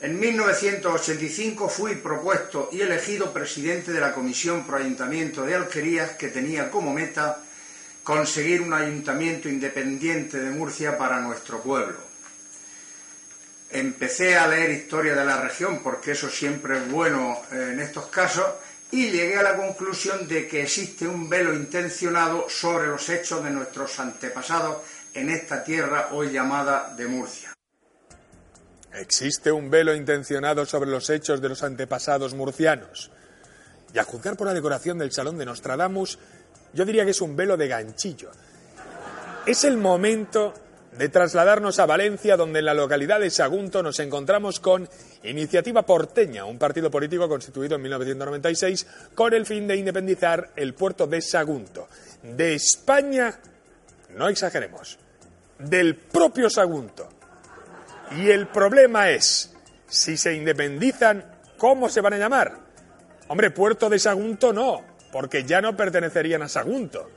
[0.00, 6.28] En 1985 fui propuesto y elegido presidente de la Comisión Pro Ayuntamiento de Alquerías, que
[6.28, 7.42] tenía como meta
[8.02, 11.96] conseguir un ayuntamiento independiente de Murcia para nuestro pueblo.
[13.70, 18.06] Empecé a leer historia de la región, porque eso siempre es bueno eh, en estos
[18.06, 18.46] casos,
[18.90, 23.50] y llegué a la conclusión de que existe un velo intencionado sobre los hechos de
[23.50, 24.82] nuestros antepasados
[25.14, 27.54] en esta tierra hoy llamada de Murcia.
[28.92, 33.10] Existe un velo intencionado sobre los hechos de los antepasados murcianos.
[33.94, 36.18] Y a juzgar por la decoración del Salón de Nostradamus,
[36.72, 38.30] yo diría que es un velo de ganchillo.
[39.46, 40.54] Es el momento
[40.96, 44.88] de trasladarnos a Valencia, donde en la localidad de Sagunto nos encontramos con
[45.24, 51.06] Iniciativa Porteña, un partido político constituido en 1996 con el fin de independizar el puerto
[51.06, 51.88] de Sagunto.
[52.22, 53.38] De España,
[54.16, 54.98] no exageremos,
[55.58, 57.08] del propio Sagunto.
[58.18, 59.54] Y el problema es,
[59.88, 61.24] si se independizan,
[61.56, 62.58] ¿cómo se van a llamar?
[63.28, 67.08] Hombre, puerto de Sagunto no, porque ya no pertenecerían a Sagunto.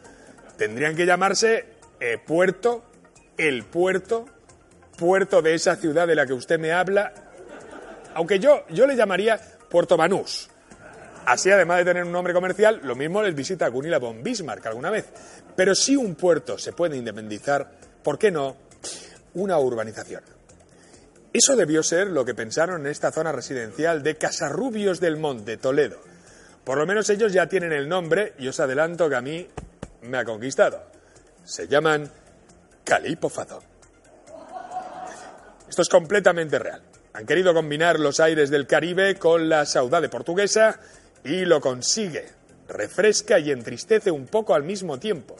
[0.58, 1.66] Tendrían que llamarse
[2.00, 2.84] eh, Puerto,
[3.38, 4.26] el Puerto,
[4.98, 7.14] Puerto de esa ciudad de la que usted me habla,
[8.14, 10.50] aunque yo, yo le llamaría Puerto Banús.
[11.26, 14.92] Así, además de tener un nombre comercial, lo mismo les visita Gunilla von Bismarck alguna
[14.92, 15.06] vez.
[15.56, 17.72] Pero si un puerto se puede independizar,
[18.04, 18.58] ¿por qué no
[19.34, 20.22] una urbanización?
[21.34, 26.15] Eso debió ser lo que pensaron en esta zona residencial de Casarrubios del Monte, Toledo
[26.66, 29.48] por lo menos ellos ya tienen el nombre y os adelanto que a mí
[30.02, 30.84] me ha conquistado.
[31.44, 32.12] Se llaman
[32.84, 33.64] Calipo Fadón.
[35.70, 36.82] Esto es completamente real.
[37.14, 40.80] Han querido combinar los aires del Caribe con la saudade portuguesa
[41.24, 42.26] y lo consigue.
[42.68, 45.36] Refresca y entristece un poco al mismo tiempo.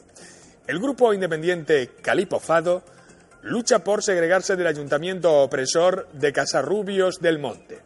[0.68, 2.84] El grupo independiente Calipofado
[3.42, 7.82] lucha por segregarse del ayuntamiento opresor de Casarrubios del Monte.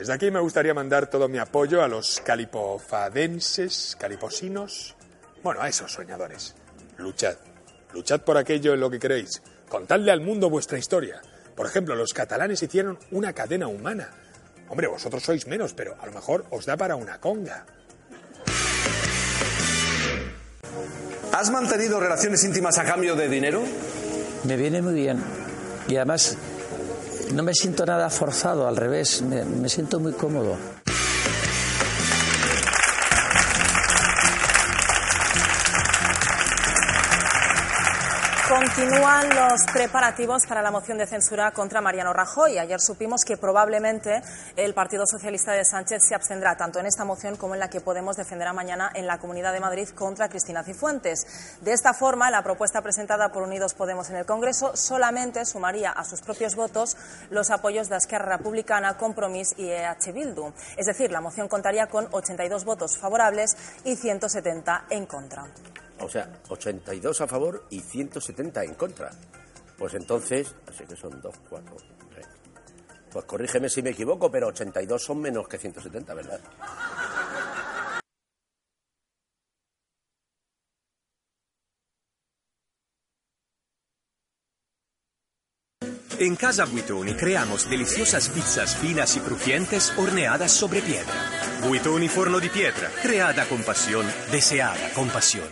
[0.00, 4.96] Desde aquí me gustaría mandar todo mi apoyo a los calipofadenses, caliposinos,
[5.42, 6.54] bueno, a esos soñadores.
[6.96, 7.36] Luchad,
[7.92, 9.42] luchad por aquello en lo que queréis.
[9.68, 11.20] Contadle al mundo vuestra historia.
[11.54, 14.08] Por ejemplo, los catalanes hicieron una cadena humana.
[14.70, 17.66] Hombre, vosotros sois menos, pero a lo mejor os da para una conga.
[21.30, 23.62] ¿Has mantenido relaciones íntimas a cambio de dinero?
[24.44, 25.22] Me viene muy bien.
[25.88, 26.38] Y además
[27.34, 30.56] no me siento nada forzado, al revés, me, siento muy cómodo.
[38.60, 42.58] Continúan los preparativos para la moción de censura contra Mariano Rajoy.
[42.58, 44.20] Ayer supimos que probablemente
[44.54, 47.80] el Partido Socialista de Sánchez se abstendrá tanto en esta moción como en la que
[47.80, 51.26] Podemos defenderá mañana en la Comunidad de Madrid contra Cristina Cifuentes.
[51.62, 56.04] De esta forma, la propuesta presentada por Unidos Podemos en el Congreso solamente sumaría a
[56.04, 56.98] sus propios votos
[57.30, 60.52] los apoyos de Esquerra Republicana, Compromís y EH Bildu.
[60.76, 65.46] Es decir, la moción contaría con 82 votos favorables y 170 en contra.
[66.00, 69.10] O sea, 82 a favor y 170 en contra.
[69.76, 71.76] Pues entonces, así que son 2, 4,
[72.10, 72.26] 3.
[73.12, 76.40] Pues corrígeme si me equivoco, pero 82 son menos que 170, ¿verdad?
[86.20, 91.14] En Casa Buitoni creamos deliciosas pizzas finas y crujientes horneadas sobre piedra.
[91.62, 95.48] Buitoni Forno di Pietra, creada con pasión, deseada con pasión.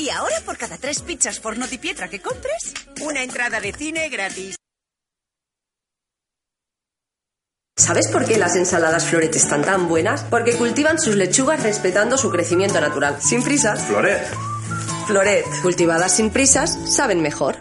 [0.00, 4.08] Y ahora por cada tres pizzas forno di pietra que compres, una entrada de cine
[4.08, 4.56] gratis.
[7.76, 10.22] ¿Sabes por qué las ensaladas Floret están tan buenas?
[10.22, 13.82] Porque cultivan sus lechugas respetando su crecimiento natural, sin prisas.
[13.82, 14.26] Floret.
[15.06, 17.56] Floret, cultivadas sin prisas, saben mejor.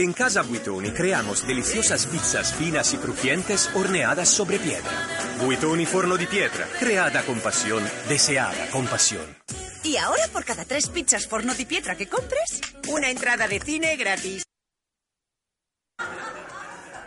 [0.00, 4.90] En Casa Buitoni creamos deliciosas pizzas finas y crujientes horneadas sobre piedra.
[5.44, 9.26] Buitoni Forno di Pietra, creada con pasión, deseada con pasión.
[9.82, 13.94] Y ahora por cada tres pizzas forno di pietra que compres, una entrada de cine
[13.96, 14.42] gratis.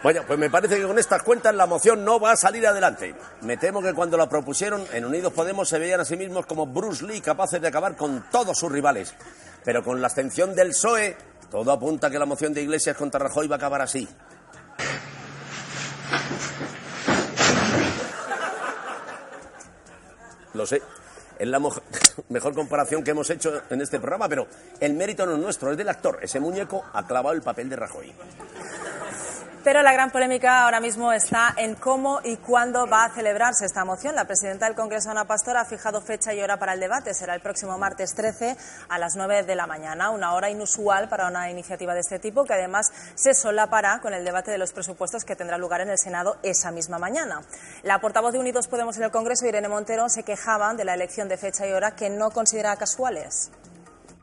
[0.04, 3.16] Bueno, pues me parece que con estas cuentas la moción no va a salir adelante.
[3.42, 6.68] Me temo que cuando la propusieron en Unidos Podemos se veían a sí mismos como
[6.68, 9.16] Bruce Lee capaces de acabar con todos sus rivales.
[9.64, 11.16] Pero con la abstención del PSOE,
[11.54, 14.08] todo apunta a que la moción de Iglesias contra Rajoy va a acabar así.
[20.56, 20.82] Lo sé.
[21.38, 21.60] Es la
[22.30, 24.48] mejor comparación que hemos hecho en este programa, pero
[24.80, 26.18] el mérito no es nuestro, es del actor.
[26.24, 28.12] Ese muñeco ha clavado el papel de Rajoy.
[29.64, 33.86] Pero la gran polémica ahora mismo está en cómo y cuándo va a celebrarse esta
[33.86, 34.14] moción.
[34.14, 37.14] La presidenta del Congreso, Ana Pastor, ha fijado fecha y hora para el debate.
[37.14, 38.58] Será el próximo martes 13
[38.90, 42.44] a las 9 de la mañana, una hora inusual para una iniciativa de este tipo
[42.44, 45.98] que además se solapará con el debate de los presupuestos que tendrá lugar en el
[45.98, 47.42] Senado esa misma mañana.
[47.84, 51.30] La portavoz de Unidos Podemos en el Congreso, Irene Montero, se quejaba de la elección
[51.30, 53.50] de fecha y hora que no considera casuales.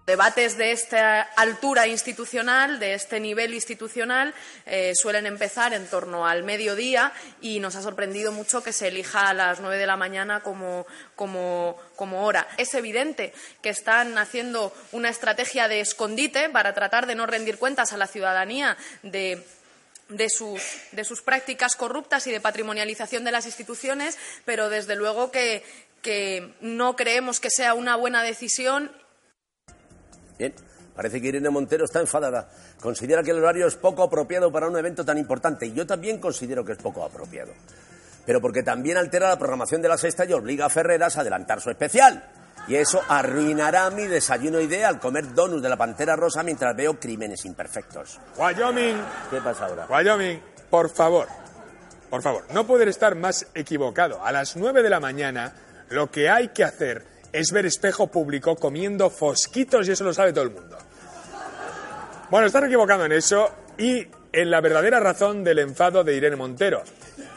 [0.06, 4.34] Debates de esta altura institucional, de este nivel institucional,
[4.66, 9.28] eh, suelen empezar en torno al mediodía y nos ha sorprendido mucho que se elija
[9.28, 12.48] a las nueve de la mañana como, como, como hora.
[12.56, 13.32] Es evidente
[13.62, 18.06] que están haciendo una estrategia de escondite para tratar de no rendir cuentas a la
[18.06, 19.46] ciudadanía de
[20.10, 20.60] de sus,
[20.92, 25.62] de sus prácticas corruptas y de patrimonialización de las instituciones, pero desde luego que,
[26.02, 28.90] que no creemos que sea una buena decisión
[30.40, 30.54] Bien,
[30.96, 32.48] parece que Irene Montero está enfadada.
[32.80, 35.66] Considera que el horario es poco apropiado para un evento tan importante.
[35.66, 37.52] Y yo también considero que es poco apropiado.
[38.24, 41.60] Pero porque también altera la programación de la sexta y obliga a Ferreras a adelantar
[41.60, 42.24] su especial.
[42.68, 47.44] Y eso arruinará mi desayuno ideal, comer donuts de la pantera rosa mientras veo crímenes
[47.44, 48.18] imperfectos.
[48.38, 48.96] Wyoming,
[49.28, 49.86] ¿Qué pasa ahora?
[49.90, 51.26] Wyoming, por favor,
[52.08, 54.24] por favor, no poder estar más equivocado.
[54.24, 55.52] A las 9 de la mañana
[55.90, 60.32] lo que hay que hacer es ver espejo público comiendo fosquitos y eso lo sabe
[60.32, 60.76] todo el mundo.
[62.30, 66.82] Bueno, están equivocando en eso y en la verdadera razón del enfado de Irene Montero.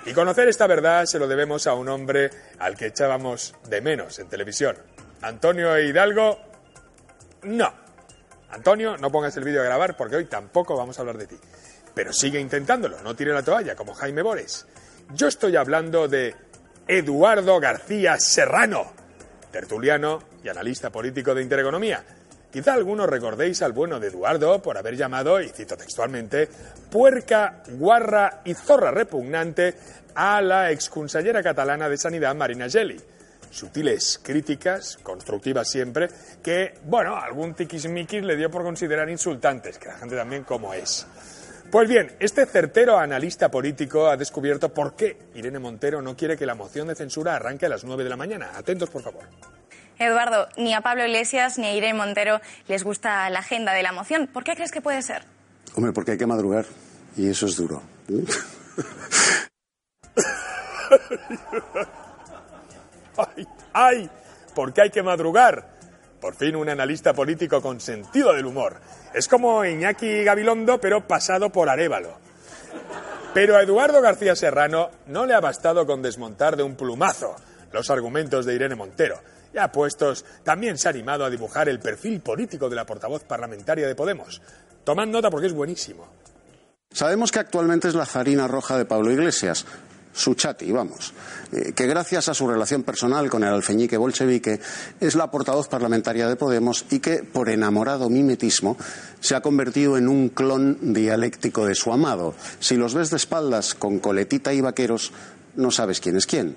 [0.05, 2.29] Y conocer esta verdad se lo debemos a un hombre
[2.59, 4.75] al que echábamos de menos en televisión.
[5.21, 6.39] Antonio Hidalgo,
[7.43, 7.73] no.
[8.49, 11.37] Antonio, no pongas el vídeo a grabar porque hoy tampoco vamos a hablar de ti.
[11.95, 14.67] Pero sigue intentándolo, no tire la toalla como Jaime Bores.
[15.13, 16.35] Yo estoy hablando de
[16.87, 18.91] Eduardo García Serrano,
[19.53, 22.03] tertuliano y analista político de Intereconomía.
[22.51, 26.49] Quizá algunos recordéis al bueno de Eduardo por haber llamado, y cito textualmente,
[26.91, 29.75] puerca, guarra y zorra repugnante
[30.15, 32.99] a la exconsellera catalana de Sanidad, Marina Geli.
[33.49, 36.09] Sutiles críticas, constructivas siempre,
[36.43, 41.05] que, bueno, algún tiquismiquis le dio por considerar insultantes, que la gente también como es.
[41.73, 46.45] Pues bien, este certero analista político ha descubierto por qué Irene Montero no quiere que
[46.45, 48.51] la moción de censura arranque a las 9 de la mañana.
[48.55, 49.23] Atentos, por favor.
[49.97, 53.91] Eduardo, ni a Pablo Iglesias ni a Irene Montero les gusta la agenda de la
[53.91, 54.27] moción.
[54.27, 55.23] ¿Por qué crees que puede ser?
[55.73, 56.65] Hombre, porque hay que madrugar
[57.17, 57.81] y eso es duro.
[63.17, 63.47] ¡Ay!
[63.73, 64.11] ¡Ay!
[64.53, 65.67] ¿Por qué hay que madrugar?
[66.23, 68.77] Por fin un analista político con sentido del humor.
[69.13, 72.17] Es como Iñaki Gabilondo, pero pasado por Arevalo.
[73.33, 77.35] Pero a Eduardo García Serrano no le ha bastado con desmontar de un plumazo
[77.73, 79.19] los argumentos de Irene Montero.
[79.53, 83.85] Ya puestos, también se ha animado a dibujar el perfil político de la portavoz parlamentaria
[83.85, 84.41] de Podemos.
[84.85, 86.07] Tomad nota porque es buenísimo.
[86.89, 89.65] Sabemos que actualmente es la zarina roja de Pablo Iglesias,
[90.13, 91.13] su chati, vamos,
[91.51, 94.59] eh, que gracias a su relación personal con el alfeñique bolchevique
[94.99, 98.77] es la portavoz parlamentaria de Podemos y que, por enamorado mimetismo,
[99.19, 102.35] se ha convertido en un clon dialéctico de su amado.
[102.59, 105.11] Si los ves de espaldas con coletita y vaqueros,
[105.55, 106.55] no sabes quién es quién.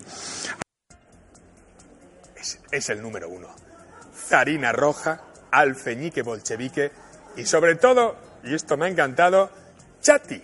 [2.37, 3.49] Es, es el número uno.
[4.15, 6.93] Zarina roja, alfeñique bolchevique
[7.37, 9.51] y sobre todo, y esto me ha encantado,
[10.01, 10.43] chati.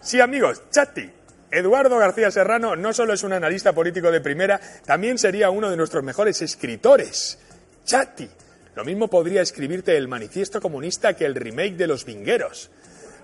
[0.00, 1.23] Sí, amigos, chati.
[1.54, 5.76] Eduardo García Serrano no solo es un analista político de primera, también sería uno de
[5.76, 7.38] nuestros mejores escritores.
[7.84, 8.28] Chati.
[8.74, 12.72] Lo mismo podría escribirte el manifiesto comunista que el remake de Los Vingueros.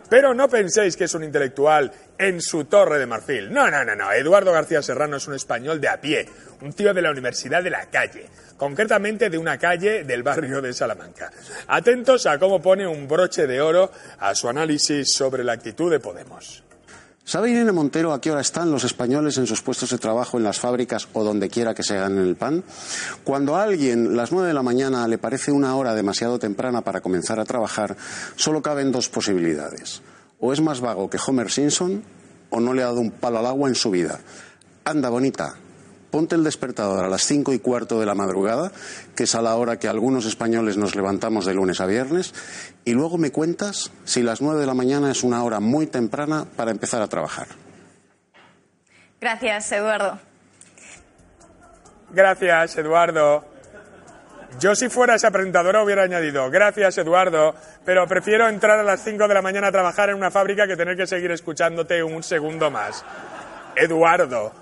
[0.08, 3.52] Pero no penséis que es un intelectual en su torre de marfil.
[3.52, 4.12] No, no, no, no.
[4.12, 6.28] Eduardo García Serrano es un español de a pie,
[6.60, 10.72] un tío de la Universidad de la Calle, concretamente de una calle del barrio de
[10.72, 11.32] Salamanca.
[11.66, 13.90] Atentos a cómo pone un broche de oro
[14.20, 16.69] a su análisis sobre la actitud de Podemos.
[17.24, 20.42] ¿Sabe Irene Montero a qué hora están los españoles en sus puestos de trabajo, en
[20.42, 22.64] las fábricas o donde quiera que se ganen el pan?
[23.22, 27.00] Cuando a alguien las nueve de la mañana le parece una hora demasiado temprana para
[27.00, 27.96] comenzar a trabajar,
[28.36, 30.02] solo caben dos posibilidades.
[30.40, 32.02] O es más vago que Homer Simpson
[32.48, 34.18] o no le ha dado un palo al agua en su vida.
[34.84, 35.54] Anda, bonita,
[36.10, 38.72] ponte el despertador a las cinco y cuarto de la madrugada,
[39.14, 42.34] que es a la hora que algunos españoles nos levantamos de lunes a viernes,
[42.84, 46.46] y luego me cuentas si las nueve de la mañana es una hora muy temprana
[46.56, 47.46] para empezar a trabajar.
[49.20, 50.18] Gracias, Eduardo.
[52.10, 53.44] Gracias, Eduardo.
[54.58, 59.28] Yo si fuera esa presentadora hubiera añadido, gracias Eduardo, pero prefiero entrar a las 5
[59.28, 62.70] de la mañana a trabajar en una fábrica que tener que seguir escuchándote un segundo
[62.70, 63.04] más.
[63.76, 64.52] Eduardo,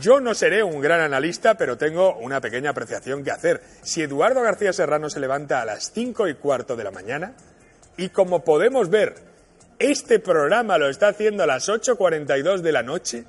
[0.00, 3.62] yo no seré un gran analista, pero tengo una pequeña apreciación que hacer.
[3.82, 7.34] Si Eduardo García Serrano se levanta a las 5 y cuarto de la mañana,
[7.96, 9.14] y como podemos ver,
[9.78, 13.24] este programa lo está haciendo a las 8.42 de la noche,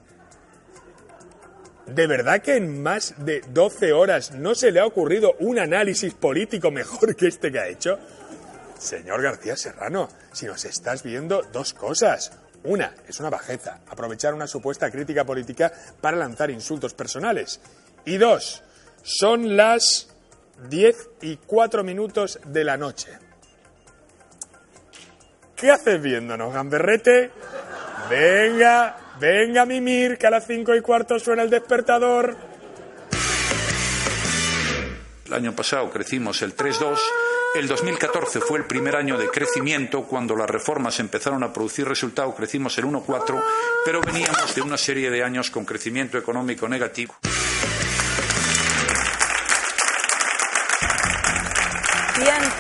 [1.86, 6.16] ¿De verdad que en más de 12 horas no se le ha ocurrido un análisis
[6.16, 8.00] político mejor que este que ha hecho?
[8.80, 12.32] Señor García Serrano, si nos estás viendo dos cosas.
[12.66, 17.60] Una, es una bajeza, aprovechar una supuesta crítica política para lanzar insultos personales.
[18.06, 18.64] Y dos,
[19.04, 20.10] son las
[20.70, 23.12] 10 y 4 minutos de la noche.
[25.56, 27.32] ¿Qué haces viéndonos, gamberrete?
[28.10, 32.36] Venga, venga, mimir, que a las 5 y cuarto suena el despertador.
[35.28, 37.00] El año pasado crecimos el 3,2.
[37.56, 42.36] El 2014 fue el primer año de crecimiento cuando las reformas empezaron a producir resultados,
[42.36, 43.42] crecimos el 1,4,
[43.86, 47.16] pero veníamos de una serie de años con crecimiento económico negativo.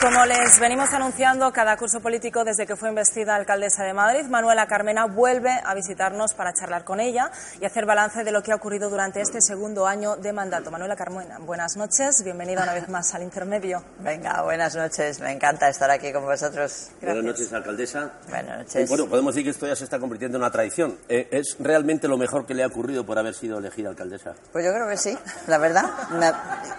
[0.05, 4.67] Como les venimos anunciando, cada curso político desde que fue investida alcaldesa de Madrid, Manuela
[4.67, 8.55] Carmena vuelve a visitarnos para charlar con ella y hacer balance de lo que ha
[8.55, 10.69] ocurrido durante este segundo año de mandato.
[10.69, 13.83] Manuela Carmena, buenas noches, bienvenida una vez más al intermedio.
[13.97, 16.89] Venga, buenas noches, me encanta estar aquí con vosotros.
[17.01, 18.11] Buenas noches, alcaldesa.
[18.29, 18.87] Buenas noches.
[18.87, 20.99] Bueno, podemos decir que esto ya se está convirtiendo en una tradición.
[21.09, 24.35] Eh, ¿Es realmente lo mejor que le ha ocurrido por haber sido elegida alcaldesa?
[24.51, 25.85] Pues yo creo que sí, la verdad.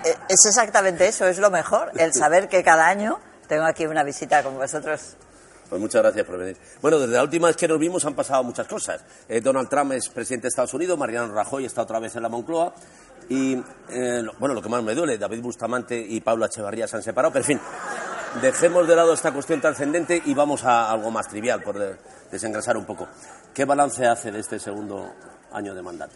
[0.04, 3.15] Eh, Es exactamente eso, es lo mejor, el saber que cada año
[3.48, 5.14] tengo aquí una visita con vosotros.
[5.68, 6.56] Pues muchas gracias por venir.
[6.80, 9.02] Bueno, desde la última vez que nos vimos han pasado muchas cosas.
[9.28, 12.28] Eh, Donald Trump es presidente de Estados Unidos, Mariano Rajoy está otra vez en la
[12.28, 12.72] Moncloa
[13.28, 13.54] y,
[13.90, 17.32] eh, bueno, lo que más me duele, David Bustamante y Pablo Echevarría se han separado,
[17.32, 17.60] pero en fin,
[18.40, 21.96] dejemos de lado esta cuestión trascendente y vamos a algo más trivial, por de-
[22.30, 23.08] desengrasar un poco.
[23.52, 25.12] ¿Qué balance hace de este segundo
[25.50, 26.14] año de mandato?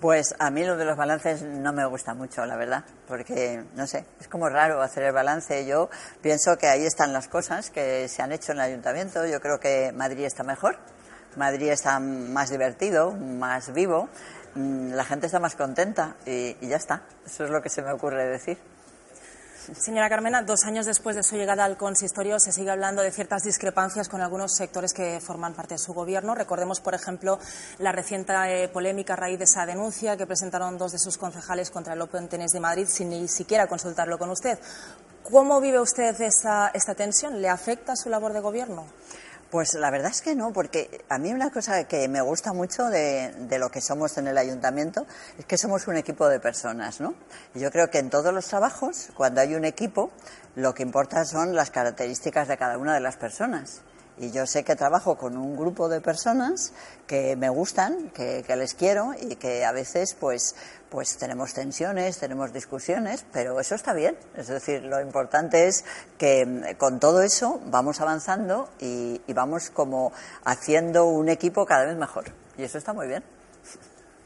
[0.00, 3.84] Pues a mí lo de los balances no me gusta mucho, la verdad, porque, no
[3.88, 5.66] sé, es como raro hacer el balance.
[5.66, 5.90] Yo
[6.22, 9.26] pienso que ahí están las cosas que se han hecho en el ayuntamiento.
[9.26, 10.78] Yo creo que Madrid está mejor,
[11.34, 14.08] Madrid está más divertido, más vivo,
[14.54, 17.02] mm, la gente está más contenta y, y ya está.
[17.26, 18.56] Eso es lo que se me ocurre decir.
[19.76, 23.42] Señora Carmena, dos años después de su llegada al consistorio se sigue hablando de ciertas
[23.42, 26.34] discrepancias con algunos sectores que forman parte de su gobierno.
[26.34, 27.38] Recordemos, por ejemplo,
[27.78, 31.70] la reciente eh, polémica a raíz de esa denuncia que presentaron dos de sus concejales
[31.70, 34.58] contra el Open Tennis de Madrid sin ni siquiera consultarlo con usted.
[35.22, 37.42] ¿Cómo vive usted esta, esta tensión?
[37.42, 38.86] ¿Le afecta su labor de gobierno?
[39.50, 42.84] Pues la verdad es que no, porque a mí una cosa que me gusta mucho
[42.90, 45.06] de, de, lo que somos en el ayuntamiento
[45.38, 47.14] es que somos un equipo de personas, ¿no?
[47.54, 50.10] Yo creo que en todos los trabajos, cuando hay un equipo,
[50.54, 53.80] lo que importa son las características de cada una de las personas.
[54.18, 56.72] Y yo sé que trabajo con un grupo de personas
[57.06, 60.56] que me gustan, que, que les quiero y que a veces pues,
[60.90, 64.16] pues tenemos tensiones, tenemos discusiones, pero eso está bien.
[64.36, 65.84] Es decir, lo importante es
[66.16, 70.12] que con todo eso vamos avanzando y, y vamos como
[70.44, 72.24] haciendo un equipo cada vez mejor.
[72.56, 73.22] Y eso está muy bien.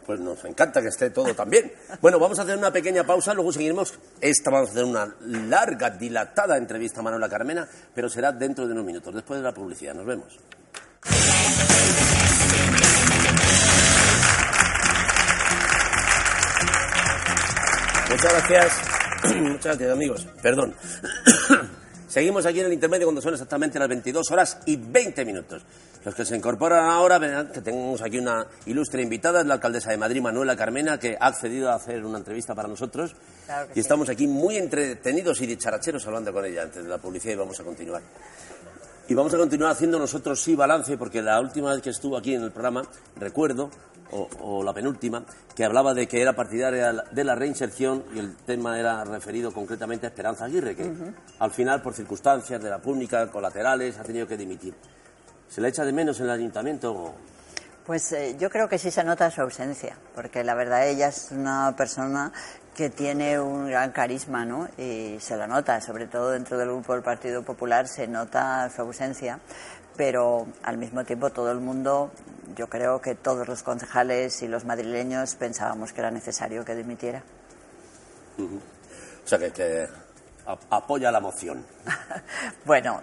[0.07, 1.73] Pues nos encanta que esté todo tan bien.
[2.01, 3.95] Bueno, vamos a hacer una pequeña pausa, luego seguiremos.
[4.21, 8.73] Esta vamos a hacer una larga, dilatada entrevista a Manuela Carmena, pero será dentro de
[8.73, 9.95] unos minutos, después de la publicidad.
[9.95, 10.39] Nos vemos.
[18.13, 18.73] Muchas gracias.
[19.41, 20.27] Muchas gracias, amigos.
[20.43, 20.75] Perdón.
[22.09, 25.63] Seguimos aquí en el intermedio cuando son exactamente las 22 horas y 20 minutos.
[26.05, 29.93] Los que se incorporan ahora verán que tenemos aquí una ilustre invitada, es la alcaldesa
[29.93, 33.17] de Madrid, Manuela Carmena, que ha accedido a hacer una entrevista para nosotros.
[33.47, 37.33] Claro y estamos aquí muy entretenidos y dicharacheros hablando con ella antes de la publicidad
[37.33, 38.03] y vamos a continuar.
[39.09, 42.35] Y vamos a continuar haciendo nosotros sí balance, porque la última vez que estuvo aquí
[42.35, 42.83] en el programa,
[43.17, 43.71] recuerdo,
[44.13, 48.37] o, o, la penúltima, que hablaba de que era partidaria de la reinserción y el
[48.37, 51.15] tema era referido concretamente a Esperanza Aguirre, que uh -huh.
[51.41, 54.75] al final, por circunstancias de la pública, colaterales, ha tenido que dimitir.
[55.49, 57.15] ¿Se le echa de menos en el ayuntamiento?
[57.85, 61.29] Pues eh, yo creo que sí se nota su ausencia, porque la verdad ella es
[61.33, 62.33] una persona
[62.77, 64.69] que tiene un gran carisma, ¿no?
[64.79, 68.81] Y se lo nota, sobre todo dentro del grupo del Partido Popular se nota su
[68.83, 69.41] ausencia,
[69.97, 72.11] pero al mismo tiempo todo el mundo,
[72.57, 77.23] yo creo que todos los concejales y los madrileños pensábamos que era necesario que dimitiera.
[78.39, 78.61] Uh -huh.
[79.25, 79.89] O sea, que, que
[80.71, 81.65] apoya la moción.
[82.65, 83.01] bueno,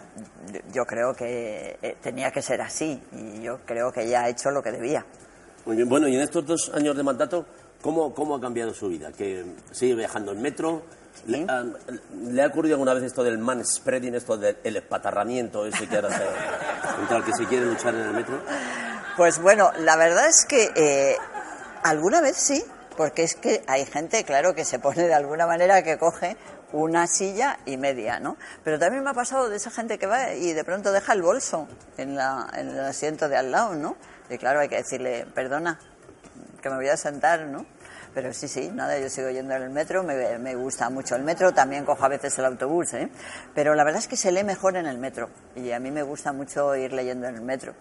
[0.74, 4.52] yo creo que eh, tenía que ser así y yo creo que ya ha hecho
[4.52, 5.06] lo que debía.
[5.66, 7.46] Muy bien, bueno, y en estos dos años de mandato,
[7.82, 9.12] ¿cómo, cómo ha cambiado su vida?
[9.12, 10.84] ¿Que sigue viajando en metro?
[11.26, 11.66] ¿Le, ha,
[12.24, 16.24] ¿Le, ha, ocurrido alguna vez esto del manspreading, esto del espatarramiento ese que ahora se,
[16.96, 18.42] contra el que se quiere luchar en el metro?
[19.18, 21.18] Pues bueno, la verdad es que eh,
[21.84, 22.64] alguna vez sí,
[22.96, 26.38] porque es que hay gente, claro, que se pone de alguna manera que coge
[26.72, 28.38] una silla y media, ¿no?
[28.64, 31.22] Pero también me ha pasado de esa gente que va y de pronto deja el
[31.22, 33.98] bolso en, la, en el asiento de al lado, ¿no?
[34.30, 35.80] Y claro, hay que decirle, perdona,
[36.62, 37.66] que me voy a sentar, ¿no?
[38.22, 41.24] Pero sí, sí, nada, yo sigo yendo en el metro, me, me, gusta mucho el
[41.24, 43.10] metro, también cojo a veces el autobús, ¿eh?
[43.56, 46.04] Pero la verdad es que se lee mejor en el metro y a mí me
[46.04, 47.74] gusta mucho ir leyendo en el metro.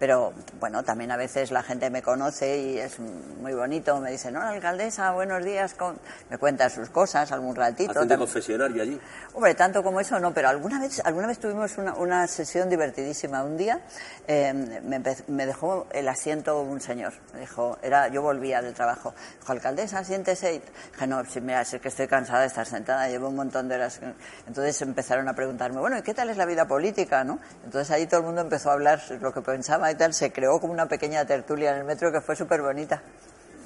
[0.00, 4.30] Pero bueno, también a veces la gente me conoce y es muy bonito, me dice,
[4.32, 5.98] no, alcaldesa, buenos días, con...
[6.30, 7.90] me cuenta sus cosas algún ratito.
[7.90, 8.98] ¿Hacen de confesionario allí?
[9.34, 13.44] Hombre, tanto como eso no, pero alguna vez, alguna vez tuvimos una, una sesión divertidísima.
[13.44, 13.82] Un día
[14.26, 19.12] eh, me, me, dejó el asiento un señor, me dijo, era, yo volvía del trabajo,
[19.40, 20.54] dijo, alcaldesa, siéntese.
[20.54, 20.58] Y
[20.92, 23.76] dije, no, si mira, es que estoy cansada de estar sentada, llevo un montón de
[23.76, 24.00] horas.
[24.46, 27.38] Entonces empezaron a preguntarme, bueno, ¿y qué tal es la vida política, no?
[27.64, 30.60] Entonces ahí todo el mundo empezó a hablar lo que pensaba y tal, se creó
[30.60, 33.02] como una pequeña tertulia en el metro que fue súper bonita.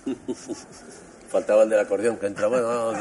[1.31, 2.93] Faltaba el del acordeón que entra, bueno,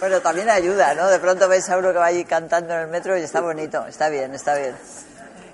[0.00, 1.08] Bueno, también ayuda, ¿no?
[1.08, 3.84] De pronto ves a uno que va allí cantando en el metro y está bonito,
[3.86, 4.76] está bien, está bien.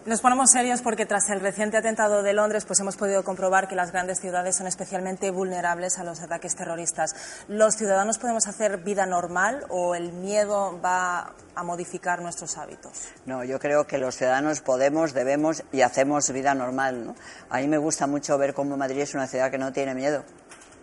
[0.06, 3.74] Nos ponemos serios porque tras el reciente atentado de Londres pues hemos podido comprobar que
[3.74, 7.14] las grandes ciudades son especialmente vulnerables a los ataques terroristas.
[7.48, 13.08] ¿Los ciudadanos podemos hacer vida normal o el miedo va a modificar nuestros hábitos?
[13.24, 17.06] No, yo creo que los ciudadanos podemos, debemos y hacemos vida normal.
[17.06, 17.14] ¿no?
[17.48, 20.22] A mí me gusta mucho ver cómo Madrid es una ciudad que no tiene miedo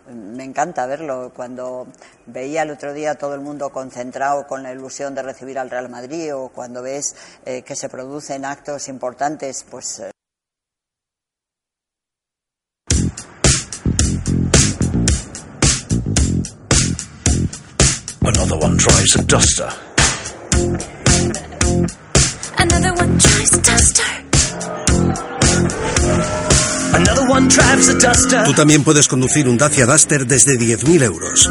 [0.08, 1.32] me encanta verlo.
[1.34, 1.86] Cuando
[2.26, 5.88] veía el otro día todo el mundo concentrado con la ilusión de recibir al Real
[5.88, 10.00] Madrid o cuando ves eh, que se producen actos importantes, pues.
[10.00, 10.10] Eh...
[18.24, 19.68] Another one tries a duster.
[22.56, 24.31] Another one tries a duster.
[28.44, 31.48] Tú también puedes conducir un Dacia Duster desde 10.000 euros.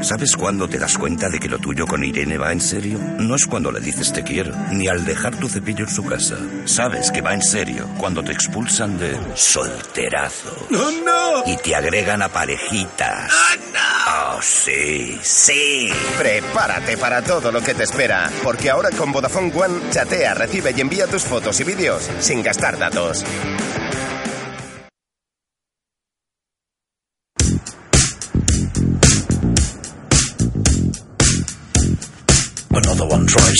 [0.00, 2.98] ¿Sabes cuándo te das cuenta de que lo tuyo con Irene va en serio?
[3.18, 6.38] No es cuando le dices te quiero, ni al dejar tu cepillo en su casa.
[6.64, 10.66] Sabes que va en serio cuando te expulsan de solterazo.
[10.70, 11.44] ¡No, no!
[11.46, 13.30] Y te agregan a parejitas.
[14.08, 15.90] ¡Oh, sí, sí!
[16.18, 20.80] Prepárate para todo lo que te espera, porque ahora con Vodafone One chatea, recibe y
[20.80, 23.24] envía tus fotos y vídeos sin gastar datos.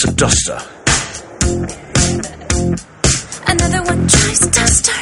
[0.05, 0.57] A duster.
[3.46, 4.92] Another one drives a duster.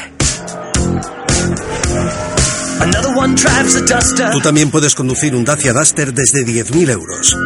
[2.80, 4.30] Another one drives a duster.
[4.30, 7.36] Tú también puedes conducir un Dacia Duster desde 10.000 euros.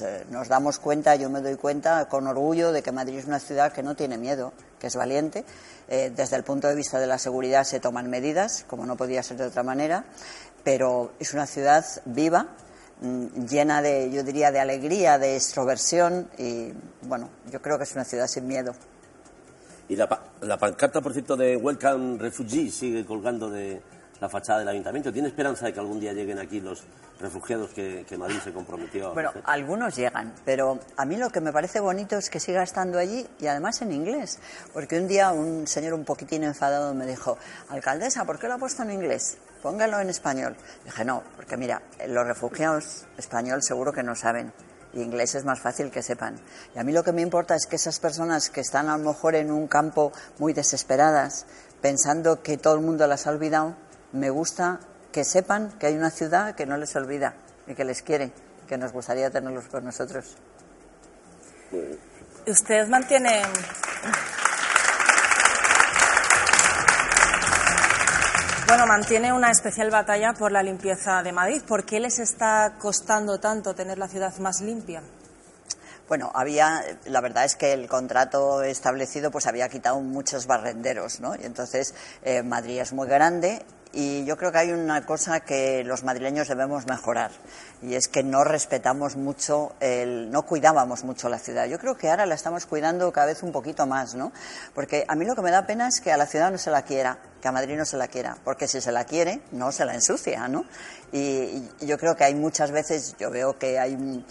[0.00, 3.38] Eh, Nos damos cuenta, yo me doy cuenta con orgullo de que Madrid es una
[3.38, 5.44] ciudad que no tiene miedo, que es valiente.
[5.88, 9.22] Eh, desde el punto de vista de la seguridad se toman medidas, como no podía
[9.22, 10.04] ser de otra manera,
[10.64, 12.48] pero es una ciudad viva,
[13.02, 16.72] llena de, yo diría, de alegría, de extroversión y,
[17.02, 18.74] bueno, yo creo que es una ciudad sin miedo.
[19.88, 20.08] Y la,
[20.40, 23.80] la pancarta, por cierto, de Welcome Refugees sigue colgando de
[24.22, 25.12] la fachada del ayuntamiento.
[25.12, 26.84] ¿Tiene esperanza de que algún día lleguen aquí los
[27.20, 29.42] refugiados que, que Madrid se comprometió a Bueno, hacer?
[29.44, 33.26] algunos llegan, pero a mí lo que me parece bonito es que siga estando allí
[33.40, 34.38] y además en inglés.
[34.72, 37.36] Porque un día un señor un poquitín enfadado me dijo,
[37.68, 39.38] alcaldesa, ¿por qué lo ha puesto en inglés?
[39.60, 40.54] Póngalo en español.
[40.84, 44.52] Dije, no, porque mira, los refugiados español seguro que no saben.
[44.94, 46.36] Y inglés es más fácil que sepan.
[46.76, 49.02] Y a mí lo que me importa es que esas personas que están a lo
[49.04, 51.44] mejor en un campo muy desesperadas,
[51.80, 53.74] pensando que todo el mundo las ha olvidado,
[54.12, 57.34] me gusta que sepan que hay una ciudad que no les olvida
[57.66, 58.32] y que les quiere,
[58.66, 60.36] que nos gustaría tenerlos con nosotros.
[62.46, 63.42] Usted mantiene.
[68.66, 71.62] Bueno, mantiene una especial batalla por la limpieza de Madrid.
[71.62, 75.02] ¿Por qué les está costando tanto tener la ciudad más limpia?
[76.08, 81.34] Bueno, había, la verdad es que el contrato establecido pues había quitado muchos barrenderos, ¿no?
[81.36, 85.84] Y entonces eh, Madrid es muy grande y yo creo que hay una cosa que
[85.84, 87.30] los madrileños debemos mejorar
[87.82, 91.66] y es que no respetamos mucho, el, no cuidábamos mucho la ciudad.
[91.66, 94.32] Yo creo que ahora la estamos cuidando cada vez un poquito más, ¿no?
[94.74, 96.70] Porque a mí lo que me da pena es que a la ciudad no se
[96.70, 99.72] la quiera, que a Madrid no se la quiera, porque si se la quiere, no
[99.72, 100.64] se la ensucia, ¿no?
[101.12, 104.24] Y, y yo creo que hay muchas veces, yo veo que hay,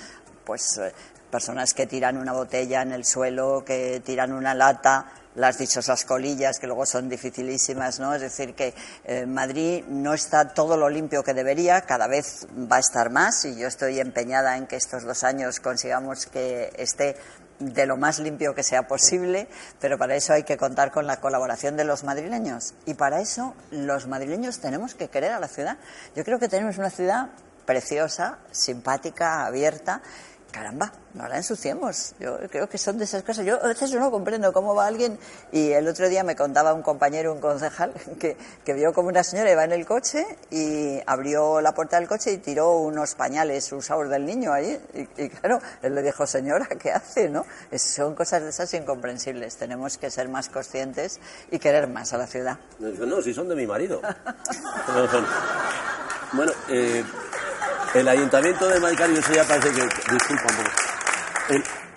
[0.43, 0.91] pues, eh,
[1.29, 5.05] personas que tiran una botella en el suelo, que tiran una lata,
[5.35, 8.13] las dichosas colillas, que luego son dificilísimas, ¿no?
[8.13, 8.73] Es decir, que
[9.05, 13.45] eh, Madrid no está todo lo limpio que debería, cada vez va a estar más
[13.45, 17.15] y yo estoy empeñada en que estos dos años consigamos que esté
[17.59, 19.47] de lo más limpio que sea posible,
[19.79, 22.73] pero para eso hay que contar con la colaboración de los madrileños.
[22.85, 25.77] Y para eso los madrileños tenemos que querer a la ciudad.
[26.15, 27.29] Yo creo que tenemos una ciudad
[27.65, 30.01] preciosa, simpática, abierta.
[30.51, 32.13] Caramba, no la ensuciemos.
[32.19, 33.45] Yo creo que son de esas cosas.
[33.45, 35.17] Yo a veces no comprendo cómo va alguien.
[35.51, 38.35] Y el otro día me contaba un compañero, un concejal, que,
[38.65, 42.33] que vio como una señora iba en el coche y abrió la puerta del coche
[42.33, 44.77] y tiró unos pañales usados del niño ahí.
[45.17, 47.29] Y, claro, él le dijo, señora, ¿qué hace?
[47.29, 47.45] ¿no?
[47.77, 49.55] Son cosas de esas incomprensibles.
[49.55, 52.57] Tenemos que ser más conscientes y querer más a la ciudad.
[52.79, 54.01] No, si son de mi marido.
[56.33, 57.03] Bueno, eh,
[57.93, 59.81] el Ayuntamiento de Madrid, eso ya parece que...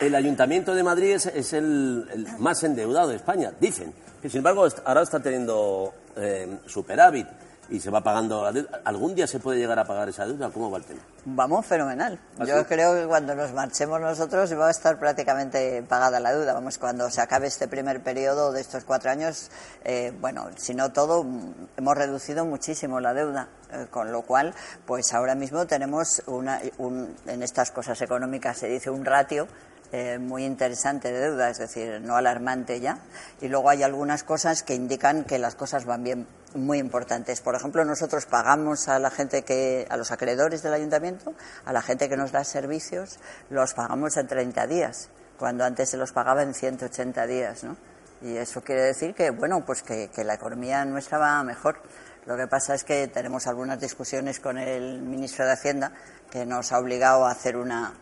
[0.00, 3.94] El, Ayuntamiento de Madrid es, el, más endeudado de España, dicen.
[4.22, 7.26] Sin embargo ahora está teniendo eh, superávit
[7.70, 8.80] y se va pagando la deuda.
[8.84, 10.50] ¿Algún día se puede llegar a pagar esa deuda?
[10.50, 11.00] ¿Cómo va el tema?
[11.24, 12.18] Vamos, fenomenal.
[12.38, 16.52] ¿Ah, Yo creo que cuando nos marchemos nosotros va a estar prácticamente pagada la deuda.
[16.52, 19.50] Vamos, cuando se acabe este primer periodo de estos cuatro años,
[19.84, 23.48] eh, bueno, si no todo, mm, hemos reducido muchísimo la deuda.
[23.72, 24.54] eh, con lo cual,
[24.86, 29.48] pues ahora mismo tenemos una, un- en estas cosas económicas se dice un ratio
[29.92, 32.98] eh, muy interesante de deuda, es decir, no alarmante ya.
[33.40, 37.40] Y luego hay algunas cosas que indican que las cosas van bien, muy importantes.
[37.40, 41.82] Por ejemplo, nosotros pagamos a la gente que, a los acreedores del ayuntamiento, a la
[41.82, 43.18] gente que nos da servicios,
[43.50, 47.76] los pagamos en 30 días, cuando antes se los pagaba en 180 días, ¿no?
[48.22, 51.76] Y eso quiere decir que, bueno, pues que, la economía nuestra va mejor.
[52.24, 55.92] Lo que pasa es que tenemos algunas discusiones con el ministro de Hacienda
[56.30, 57.92] que nos ha obligado a hacer una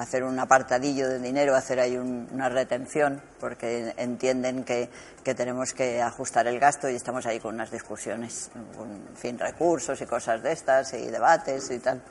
[0.00, 4.88] hacer un apartadillo de dinero, hacer ahí un- una retención, porque entienden que,
[5.24, 9.38] que tenemos que ajustar el gasto y estamos ahí con unas discusiones, con, en fin,
[9.38, 12.02] recursos y cosas de estas y debates y tal.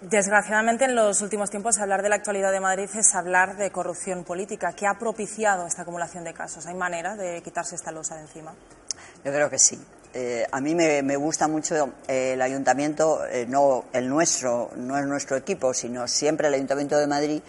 [0.00, 4.24] Desgraciadamente, en los últimos tiempos, hablar de la actualidad de Madrid es hablar de corrupción
[4.24, 4.72] política.
[4.72, 6.66] ¿Qué ha propiciado esta acumulación de casos?
[6.66, 8.52] ¿Hay manera de quitarse esta losa de encima?
[9.24, 9.82] Yo creo que sí.
[10.16, 11.74] Eh, a mí me, gusta mucho
[12.06, 16.96] eh, el ayuntamiento, eh, no el nuestro, no es nuestro equipo, sino siempre el ayuntamiento
[16.96, 17.42] de Madrid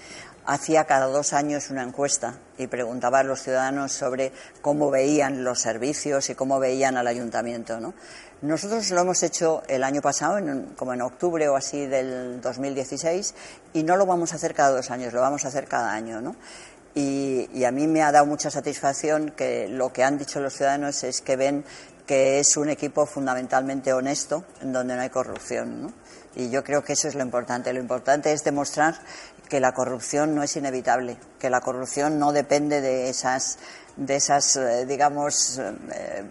[0.48, 5.60] hacía cada dos años una encuesta y preguntaba a los ciudadanos sobre cómo veían los
[5.60, 7.80] servicios y cómo veían al ayuntamiento.
[7.80, 7.94] ¿no?
[8.42, 13.36] Nosotros lo hemos hecho el año pasado, en- como en octubre o así del 2016,
[13.74, 16.20] y no lo vamos a hacer cada dos años, lo vamos a hacer cada año.
[16.22, 16.36] ¿no?
[16.96, 21.04] Y a mí me ha dado mucha satisfacción que lo que han dicho los ciudadanos
[21.04, 21.66] es que ven
[22.06, 25.82] que es un equipo fundamentalmente honesto, en donde no hay corrupción.
[25.82, 25.94] ¿no?
[26.36, 27.74] Y yo creo que eso es lo importante.
[27.74, 28.96] Lo importante es demostrar
[29.50, 33.58] que la corrupción no es inevitable, que la corrupción no depende de esas
[33.96, 36.26] de esas eh, digamos eh,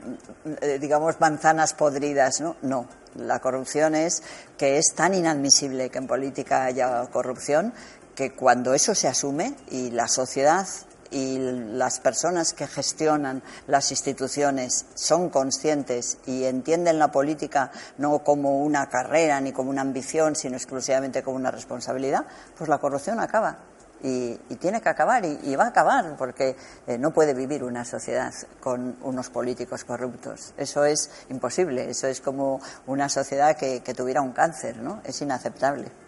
[0.60, 4.22] eh, digamos manzanas podridas no no la corrupción es
[4.58, 7.72] que es tan inadmisible que en política haya corrupción
[8.14, 10.66] que cuando eso se asume y la sociedad
[11.14, 18.58] y las personas que gestionan las instituciones son conscientes y entienden la política no como
[18.58, 22.26] una carrera ni como una ambición, sino exclusivamente como una responsabilidad,
[22.58, 23.58] pues la corrupción acaba.
[24.02, 26.56] Y, y tiene que acabar, y, va a acabar, porque
[26.86, 30.52] eh, no puede vivir una sociedad con unos políticos corruptos.
[30.58, 35.00] Eso es imposible, eso es como una sociedad que, que tuviera un cáncer, ¿no?
[35.04, 36.03] Es inaceptable.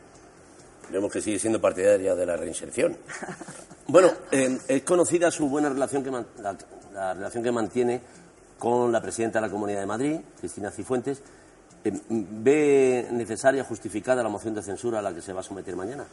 [0.91, 2.97] Vemos que sigue siendo partidaria de la reinserción.
[3.89, 6.57] Bueno, eh, es conocida su buena relación que man- la,
[6.93, 8.01] la relación que mantiene
[8.59, 11.23] con la presidenta de la Comunidad de Madrid, Cristina Cifuentes.
[11.85, 15.77] Eh, ¿Ve necesaria, justificada la moción de censura a la que se va a someter
[15.77, 16.05] mañana?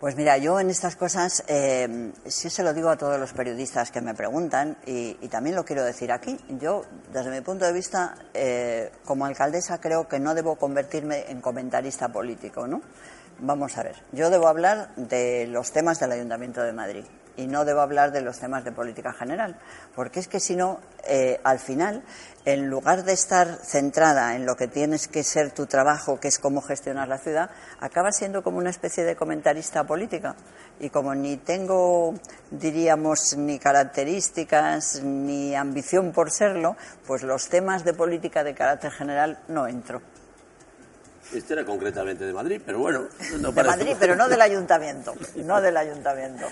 [0.00, 3.92] Pues mira, yo en estas cosas eh, sí se lo digo a todos los periodistas
[3.92, 6.36] que me preguntan y, y también lo quiero decir aquí.
[6.60, 11.40] Yo, desde mi punto de vista, eh, como alcaldesa creo que no debo convertirme en
[11.40, 12.80] comentarista político, ¿no?
[13.40, 17.04] Vamos a ver, yo debo hablar de los temas del Ayuntamiento de Madrid
[17.36, 19.56] y no debo hablar de los temas de política general,
[19.94, 22.02] porque es que si no, eh, al final,
[22.44, 26.40] en lugar de estar centrada en lo que tienes que ser tu trabajo, que es
[26.40, 30.34] cómo gestionar la ciudad, acaba siendo como una especie de comentarista política.
[30.80, 32.14] Y como ni tengo,
[32.50, 36.76] diríamos, ni características ni ambición por serlo,
[37.06, 40.02] pues los temas de política de carácter general no entro.
[41.32, 43.08] Este era concretamente de Madrid, pero bueno.
[43.40, 46.46] no De Madrid, pero no del ayuntamiento, no del ayuntamiento.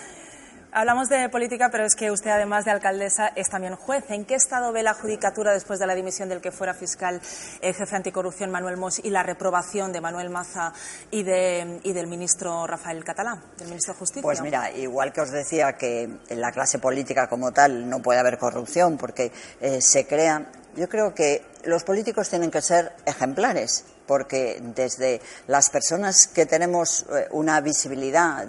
[0.71, 4.03] Hablamos de política, pero es que usted, además de alcaldesa, es también juez.
[4.09, 7.21] ¿En qué estado ve la judicatura después de la dimisión del que fuera fiscal
[7.61, 10.73] eh, jefe anticorrupción Manuel Mos y la reprobación de Manuel Maza
[11.09, 14.21] y, de, y del ministro Rafael Catalá, del ministro de Justicia?
[14.21, 18.19] Pues mira, igual que os decía que en la clase política como tal no puede
[18.19, 23.85] haber corrupción porque eh, se crea, yo creo que los políticos tienen que ser ejemplares
[24.05, 28.47] porque desde las personas que tenemos eh, una visibilidad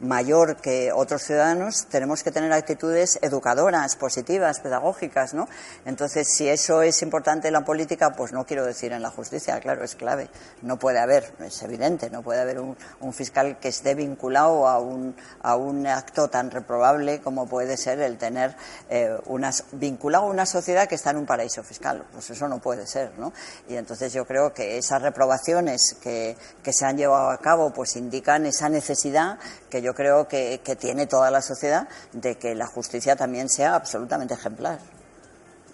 [0.00, 5.48] mayor que otros ciudadanos, tenemos que tener actitudes educadoras, positivas, pedagógicas, ¿no?
[5.84, 9.60] Entonces, si eso es importante en la política, pues no quiero decir en la justicia,
[9.60, 10.28] claro, es clave.
[10.62, 14.78] No puede haber, es evidente, no puede haber un, un fiscal que esté vinculado a
[14.78, 18.56] un, a un acto tan reprobable como puede ser el tener
[18.88, 22.04] eh, unas, vinculado a una sociedad que está en un paraíso fiscal.
[22.12, 23.32] Pues eso no puede ser, ¿no?
[23.68, 27.96] Y entonces yo creo que esas reprobaciones que, que se han llevado a cabo, pues
[27.96, 29.38] indican esa necesidad
[29.68, 33.74] que yo creo que, que tiene toda la sociedad de que la justicia también sea
[33.74, 34.78] absolutamente ejemplar.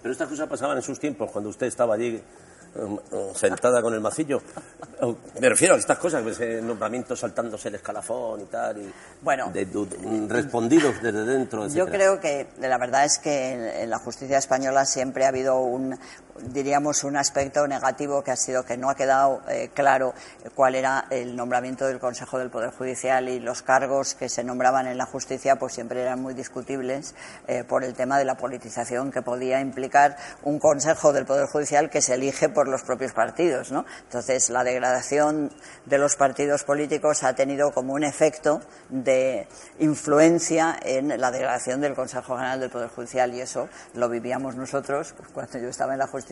[0.01, 2.21] Pero estas cosas pasaban en sus tiempos, cuando usted estaba allí
[2.75, 4.41] eh, eh, sentada con el macillo.
[5.01, 6.23] Eh, Me refiero a estas cosas,
[6.61, 9.49] nombramientos saltándose el escalafón y tal, y Bueno.
[9.51, 14.37] de- de- respondidos desde dentro, Yo creo que la verdad es que en la justicia
[14.37, 15.97] española siempre ha habido un,
[16.41, 20.13] diríamos, un aspecto negativo que ha sido que no ha quedado eh, claro
[20.55, 24.87] cuál era el nombramiento del Consejo del Poder Judicial y los cargos que se nombraban
[24.87, 27.15] en la justicia pues siempre eran muy discutibles
[27.47, 31.89] eh, por el tema de la politización que podía implicar un Consejo del Poder Judicial
[31.89, 33.85] que se elige por los propios partidos, ¿no?
[34.03, 35.51] Entonces la degradación
[35.85, 39.47] de los partidos políticos ha tenido como un efecto de
[39.79, 45.15] influencia en la degradación del Consejo General del Poder Judicial y eso lo vivíamos nosotros
[45.33, 46.26] cuando yo estaba en la justicia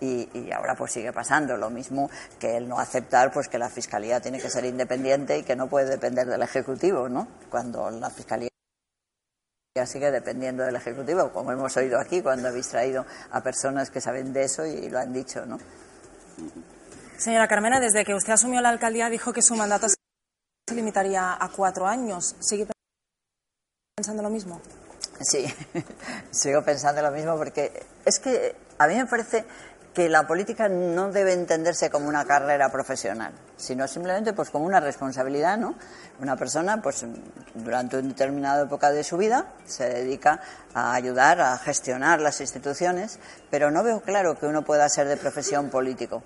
[0.00, 3.68] y, y ahora pues sigue pasando lo mismo que el no aceptar pues que la
[3.68, 7.28] fiscalía tiene que ser independiente y que no puede depender del ejecutivo, ¿no?
[7.50, 8.50] Cuando la fiscalía
[9.86, 14.32] sigue dependiendo del ejecutivo, como hemos oído aquí cuando habéis traído a personas que saben
[14.32, 15.58] de eso y lo han dicho, ¿no?
[17.16, 21.48] Señora Carmena, desde que usted asumió la alcaldía dijo que su mandato se limitaría a
[21.50, 22.34] cuatro años.
[22.40, 22.66] ¿Sigue
[23.94, 24.60] pensando lo mismo?
[25.20, 25.44] Sí,
[26.30, 29.44] sigo pensando lo mismo porque es que a mí me parece
[29.92, 34.80] que la política no debe entenderse como una carrera profesional, sino simplemente pues como una
[34.80, 35.74] responsabilidad, ¿no?
[36.18, 37.04] Una persona pues
[37.54, 40.40] durante una determinada época de su vida se dedica
[40.72, 43.18] a ayudar a gestionar las instituciones,
[43.50, 46.22] pero no veo claro que uno pueda ser de profesión político.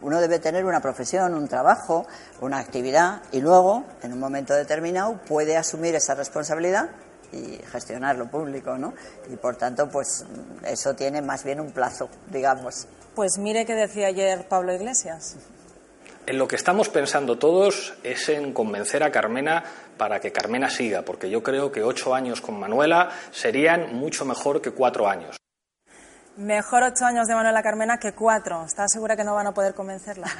[0.00, 2.06] Uno debe tener una profesión, un trabajo,
[2.40, 6.88] una actividad y luego, en un momento determinado, puede asumir esa responsabilidad
[7.32, 8.94] y gestionar lo público, ¿no?
[9.30, 10.24] Y por tanto, pues
[10.64, 12.86] eso tiene más bien un plazo, digamos.
[13.14, 15.36] Pues mire que decía ayer Pablo Iglesias.
[16.26, 19.64] En lo que estamos pensando todos es en convencer a Carmena
[19.96, 24.60] para que Carmena siga, porque yo creo que ocho años con Manuela serían mucho mejor
[24.60, 25.36] que cuatro años.
[26.36, 28.64] Mejor ocho años de Manuela Carmena que cuatro.
[28.64, 30.26] ¿Estás segura que no van a poder convencerla?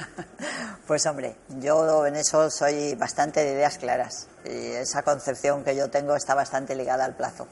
[0.87, 5.89] Pues hombre, yo en eso soy bastante de ideas claras y esa concepción que yo
[5.89, 7.47] tengo está bastante ligada al plazo.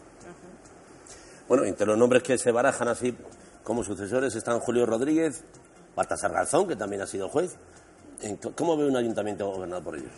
[1.48, 3.16] Bueno, entre los nombres que se barajan así
[3.64, 5.44] como sucesores están Julio Rodríguez,
[5.96, 7.56] Baltasar Garzón, que también ha sido juez.
[8.56, 10.12] ¿Cómo ve un ayuntamiento gobernado por ellos?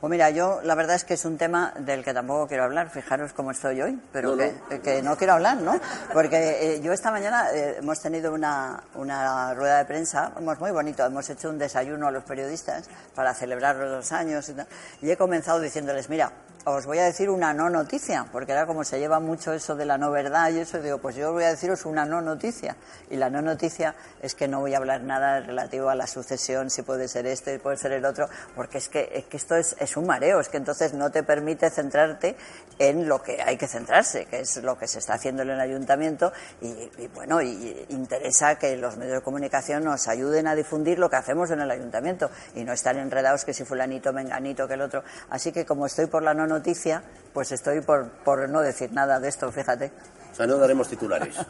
[0.00, 2.88] Pues mira, yo la verdad es que es un tema del que tampoco quiero hablar.
[2.88, 5.16] Fijaros cómo estoy hoy, pero que, no.
[5.16, 5.80] quiero hablar, ¿no?
[6.12, 10.70] Porque eh, yo esta mañana eh, hemos tenido una, una, rueda de prensa, hemos muy
[10.70, 14.68] bonito, hemos hecho un desayuno a los periodistas para celebrar los dos años y, tal,
[15.02, 16.30] y he comenzado diciéndoles, mira,
[16.64, 19.86] os voy a decir una no noticia, porque ahora como se lleva mucho eso de
[19.86, 22.76] la no verdad y eso, digo, pues yo voy a deciros una no noticia.
[23.10, 26.70] Y la no noticia es que no voy a hablar nada relativo a la sucesión,
[26.70, 29.76] si puede ser este, puede ser el otro, porque es que, es que esto es,
[29.88, 32.36] es un mareo, es que entonces no te permite centrarte
[32.78, 35.60] en lo que hay que centrarse, que es lo que se está haciendo en el
[35.60, 40.98] ayuntamiento y, y bueno, y interesa que los medios de comunicación nos ayuden a difundir
[40.98, 44.74] lo que hacemos en el ayuntamiento y no estar enredados que si fulanito, menganito, que
[44.74, 45.02] el otro.
[45.30, 49.18] Así que como estoy por la no noticia, pues estoy por, por no decir nada
[49.18, 49.90] de esto, fíjate.
[50.38, 51.34] Sea, no daremos titulares.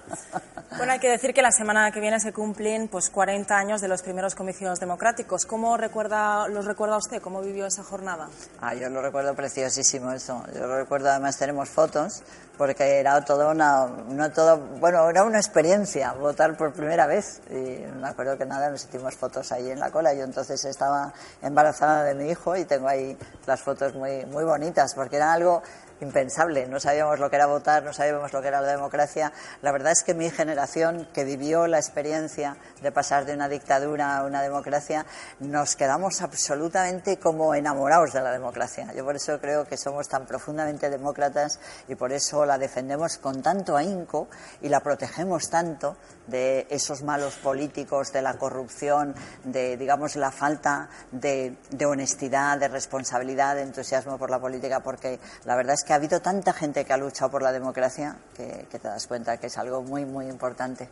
[0.76, 3.88] Bueno, hay que decir que la semana que viene se cumplen pues 40 años de
[3.88, 5.44] los primeros comicios democráticos.
[5.44, 7.20] ¿Cómo recuerda, los recuerda usted?
[7.20, 8.28] ¿Cómo vivió esa jornada?
[8.60, 10.44] Ah, yo lo recuerdo preciosísimo eso.
[10.54, 12.22] Yo lo recuerdo, además tenemos fotos,
[12.58, 17.40] porque era todo una, no todo, bueno, era una experiencia votar por primera vez.
[17.50, 20.12] Y me acuerdo que nada, nos hicimos fotos ahí en la cola.
[20.12, 24.94] Yo entonces estaba embarazada de mi hijo y tengo ahí las fotos muy, muy bonitas,
[24.94, 25.62] porque era algo
[26.00, 26.66] impensable.
[26.66, 29.32] No sabíamos lo que era votar, no sabíamos lo que era la democracia.
[29.62, 34.18] La verdad es que mi generación, que vivió la experiencia de pasar de una dictadura
[34.18, 35.06] a una democracia,
[35.40, 38.92] nos quedamos absolutamente como enamorados de la democracia.
[38.94, 43.42] Yo por eso creo que somos tan profundamente demócratas y por eso la defendemos con
[43.42, 44.26] tanto ahínco
[44.60, 45.96] y la protegemos tanto
[46.26, 53.54] de esos malos políticos, de la corrupción, de, digamos, la falta de, honestidad, de responsabilidad,
[53.54, 56.92] de entusiasmo por la política, porque la verdad es que ha habido tanta gente que
[56.92, 60.88] ha luchado por la democracia que, te das cuenta que es algo muy, muy importante.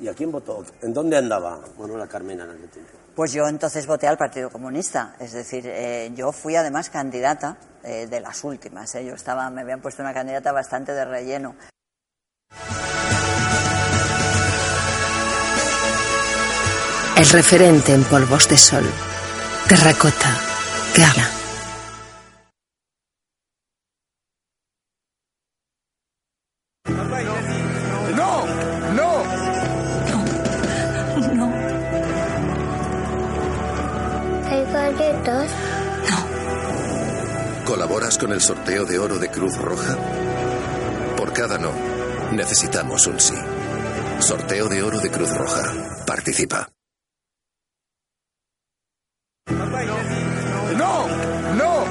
[0.00, 0.64] ¿Y a quién votó?
[0.82, 2.99] ¿En dónde andaba Manuela Carmena en aquel tiempo?
[3.14, 8.06] Pues yo entonces voté al Partido Comunista, es decir, eh, yo fui además candidata eh,
[8.06, 8.94] de las últimas.
[8.94, 9.04] Eh.
[9.04, 11.54] Yo estaba, me habían puesto una candidata bastante de relleno.
[17.16, 18.90] El referente en polvos de sol.
[19.68, 20.34] Terracota.
[20.96, 21.39] Gala.
[38.20, 39.96] Con el sorteo de oro de Cruz Roja?
[41.16, 41.72] Por cada no,
[42.32, 43.34] necesitamos un sí.
[44.18, 46.04] Sorteo de oro de Cruz Roja.
[46.06, 46.68] Participa.
[49.48, 51.08] ¡No!
[51.56, 51.84] ¡No!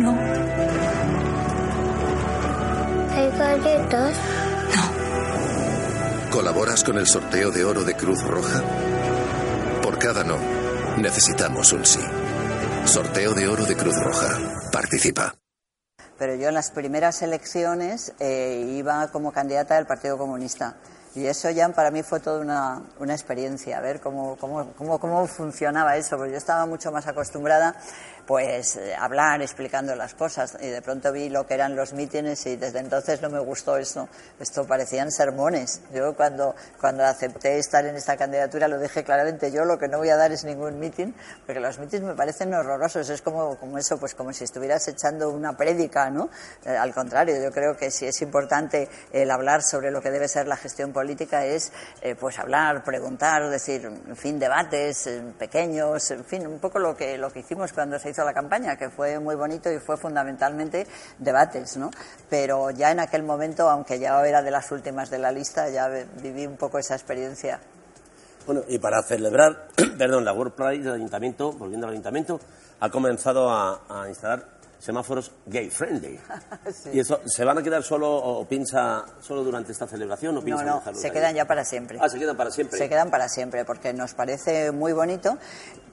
[0.00, 0.18] No.
[3.12, 4.16] ¿Hay galletas?
[6.30, 8.62] ¿Colaboras con el sorteo de oro de Cruz Roja?
[9.82, 10.38] Por cada no,
[10.96, 12.00] necesitamos un sí.
[12.86, 14.70] Sorteo de oro de Cruz Roja.
[14.70, 15.34] Participa.
[16.18, 20.76] Pero yo en las primeras elecciones eh, iba como candidata del Partido Comunista.
[21.14, 24.98] Y eso ya para mí fue toda una, una experiencia, a ver cómo, cómo, cómo,
[24.98, 27.76] cómo funcionaba eso, porque yo estaba mucho más acostumbrada
[28.26, 32.46] pues eh, hablar explicando las cosas y de pronto vi lo que eran los mítines
[32.46, 34.08] y desde entonces no me gustó eso.
[34.40, 35.82] Esto parecían sermones.
[35.92, 39.98] Yo cuando, cuando acepté estar en esta candidatura lo dije claramente, yo lo que no
[39.98, 41.14] voy a dar es ningún mitin,
[41.44, 45.30] porque los mítines me parecen horrorosos, es como, como eso, pues como si estuvieras echando
[45.30, 46.30] una prédica, ¿no?
[46.64, 50.28] Eh, al contrario, yo creo que sí es importante el hablar sobre lo que debe
[50.28, 55.08] ser la gestión política es eh, pues hablar, preguntar, decir, en fin, debates
[55.38, 58.90] pequeños, en fin, un poco lo que, lo que hicimos cuando se la campaña, que
[58.90, 60.86] fue muy bonito y fue fundamentalmente
[61.18, 61.90] debates, ¿no?
[62.30, 65.88] Pero ya en aquel momento, aunque ya era de las últimas de la lista, ya
[66.22, 67.58] viví un poco esa experiencia.
[68.46, 72.38] Bueno, y para celebrar, perdón, la World Pride del Ayuntamiento, volviendo al Ayuntamiento,
[72.80, 74.53] ha comenzado a, a instalar
[74.84, 76.20] semáforos gay friendly.
[76.92, 80.44] ¿Y eso se van a quedar solo o pincha solo durante esta celebración o No,
[80.44, 81.12] piensan no, se ahí?
[81.12, 81.98] quedan ya para siempre.
[82.00, 82.78] Ah, se quedan para siempre.
[82.78, 85.38] Se quedan para siempre, porque nos parece muy bonito.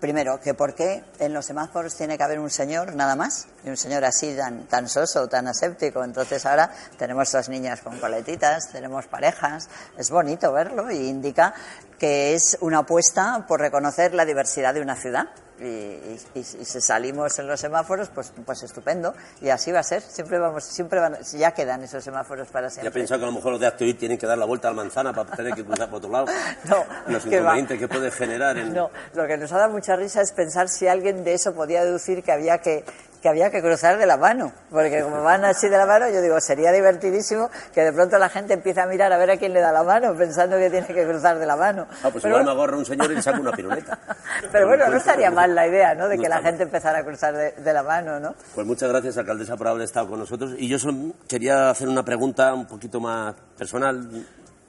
[0.02, 3.70] Primero, que por qué en los semáforos tiene que haber un señor nada más, y
[3.70, 6.04] un señor así tan, tan soso, tan aséptico.
[6.04, 11.54] Entonces ahora tenemos estas niñas con coletitas, tenemos parejas, es bonito verlo y indica
[12.02, 15.28] que es una apuesta por reconocer la diversidad de una ciudad.
[15.60, 19.14] Y, y- y- si salimos en los semáforos, pues, pues estupendo.
[19.39, 20.02] Y así va a ser.
[20.02, 22.91] Siempre vamos, siempre van, ya quedan esos semáforos para Ya siempre.
[23.02, 24.78] pensado que a lo mejor los de Activit tienen que dar la vuelta a la
[24.78, 26.26] manzana para tener que cruzar por otro lado.
[26.66, 27.56] No, Los que va.
[27.60, 28.74] inconvenientes que puede generar en...
[28.74, 31.86] No, lo que nos ha dado mucha risa es pensar si alguien de eso podía
[31.86, 32.84] deducir que había que
[33.22, 36.22] que había que cruzar de la mano, porque como van así de la mano, yo
[36.22, 39.54] digo, sería divertidísimo que de pronto la gente empiece a mirar a ver a quién
[39.54, 41.86] le da la mano, pensando que tiene que cruzar de la mano.
[42.04, 44.00] Ah, pues pero, igual me agarra un señor y le saca una piruleta.
[44.52, 46.08] pero bueno, no estaría mal la idea, ¿no?
[46.08, 48.34] De No que la gente empezara a cruzar de, de la mano, ¿no?
[48.56, 50.56] Pues muchas gracias, alcaldesa, por haber estado con nosotros.
[50.58, 54.26] Y yo solo quería hacer una pregunta un poquito más personal,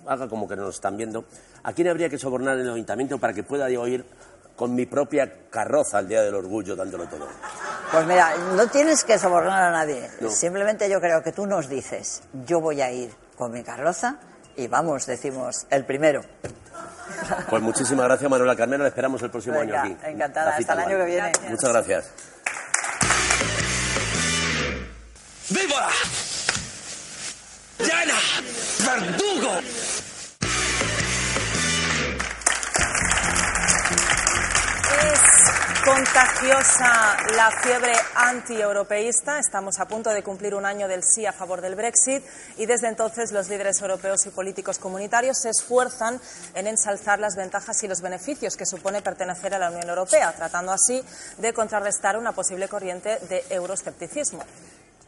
[0.07, 1.25] haga como que no nos están viendo.
[1.63, 4.05] ¿A quién habría que sobornar en el ayuntamiento para que pueda yo ir
[4.57, 7.27] con mi propia carroza al Día del Orgullo dándolo todo?
[7.91, 10.11] Pues mira, no tienes que sobornar a nadie.
[10.21, 10.31] No.
[10.31, 14.17] Simplemente yo creo que tú nos dices, yo voy a ir con mi carroza
[14.57, 16.23] y vamos, decimos, el primero.
[17.51, 18.85] Pues muchísimas gracias, Manuela Carmena.
[18.85, 20.11] Le esperamos el próximo Venga, año aquí.
[20.11, 20.51] encantada.
[20.51, 21.33] La Hasta el año que viene.
[21.49, 22.11] Muchas gracias.
[25.51, 25.89] ¡Víbora!
[27.79, 28.15] ¡Llana!
[28.87, 29.51] ¡Verdugo!
[35.13, 35.21] Es
[35.85, 39.39] contagiosa la fiebre antieuropeísta.
[39.39, 42.25] Estamos a punto de cumplir un año del sí a favor del Brexit
[42.57, 46.19] y desde entonces los líderes europeos y políticos comunitarios se esfuerzan
[46.55, 50.73] en ensalzar las ventajas y los beneficios que supone pertenecer a la Unión Europea, tratando
[50.73, 51.05] así
[51.37, 54.43] de contrarrestar una posible corriente de euroescepticismo.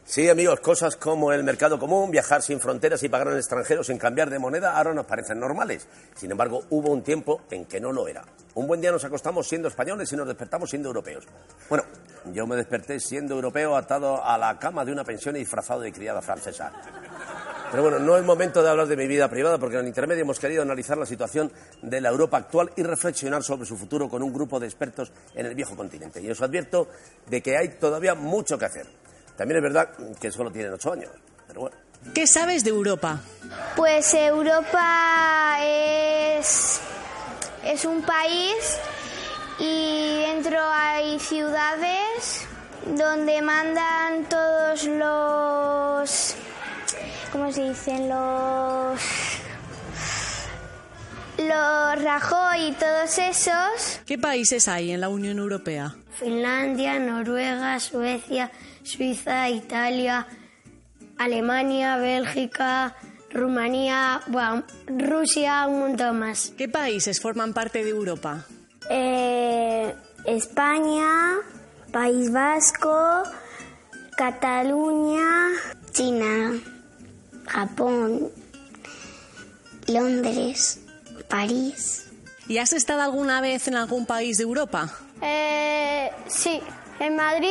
[0.07, 3.97] Sí, amigos, cosas como el mercado común, viajar sin fronteras y pagar en extranjero sin
[3.97, 5.87] cambiar de moneda ahora nos parecen normales.
[6.13, 8.23] Sin embargo, hubo un tiempo en que no lo era.
[8.53, 11.25] Un buen día nos acostamos siendo españoles y nos despertamos siendo europeos.
[11.67, 11.85] Bueno,
[12.31, 15.91] yo me desperté siendo europeo atado a la cama de una pensión y disfrazado de
[15.91, 16.71] criada francesa.
[17.71, 20.21] Pero bueno, no es momento de hablar de mi vida privada porque en el intermedio
[20.21, 21.51] hemos querido analizar la situación
[21.81, 25.47] de la Europa actual y reflexionar sobre su futuro con un grupo de expertos en
[25.47, 26.21] el viejo continente.
[26.21, 26.89] Y os advierto
[27.25, 29.04] de que hay todavía mucho que hacer.
[29.37, 31.11] También es verdad que solo tienen ocho años,
[31.47, 31.77] pero bueno.
[32.13, 33.21] ¿Qué sabes de Europa?
[33.75, 36.79] Pues Europa es,
[37.63, 38.77] es un país
[39.59, 42.45] y dentro hay ciudades
[42.95, 46.35] donde mandan todos los...
[47.31, 48.07] ¿Cómo se dicen?
[48.07, 49.01] Los...
[51.37, 53.99] Los Rajoy y todos esos.
[54.05, 55.95] ¿Qué países hay en la Unión Europea?
[56.17, 58.51] Finlandia, Noruega, Suecia,
[58.85, 60.27] Suiza, Italia,
[61.17, 62.95] Alemania, Bélgica,
[63.31, 66.53] Rumanía, bueno, Rusia, un montón más.
[66.57, 68.45] ¿Qué países forman parte de Europa?
[68.89, 69.93] Eh,
[70.25, 71.35] España,
[71.91, 73.23] País Vasco,
[74.15, 75.49] Cataluña,
[75.91, 76.53] China,
[77.47, 78.29] Japón,
[79.87, 80.79] Londres,
[81.27, 82.07] París.
[82.47, 84.93] ¿Y has estado alguna vez en algún país de Europa?
[85.21, 86.61] Eh, sí,
[86.99, 87.49] en Madrid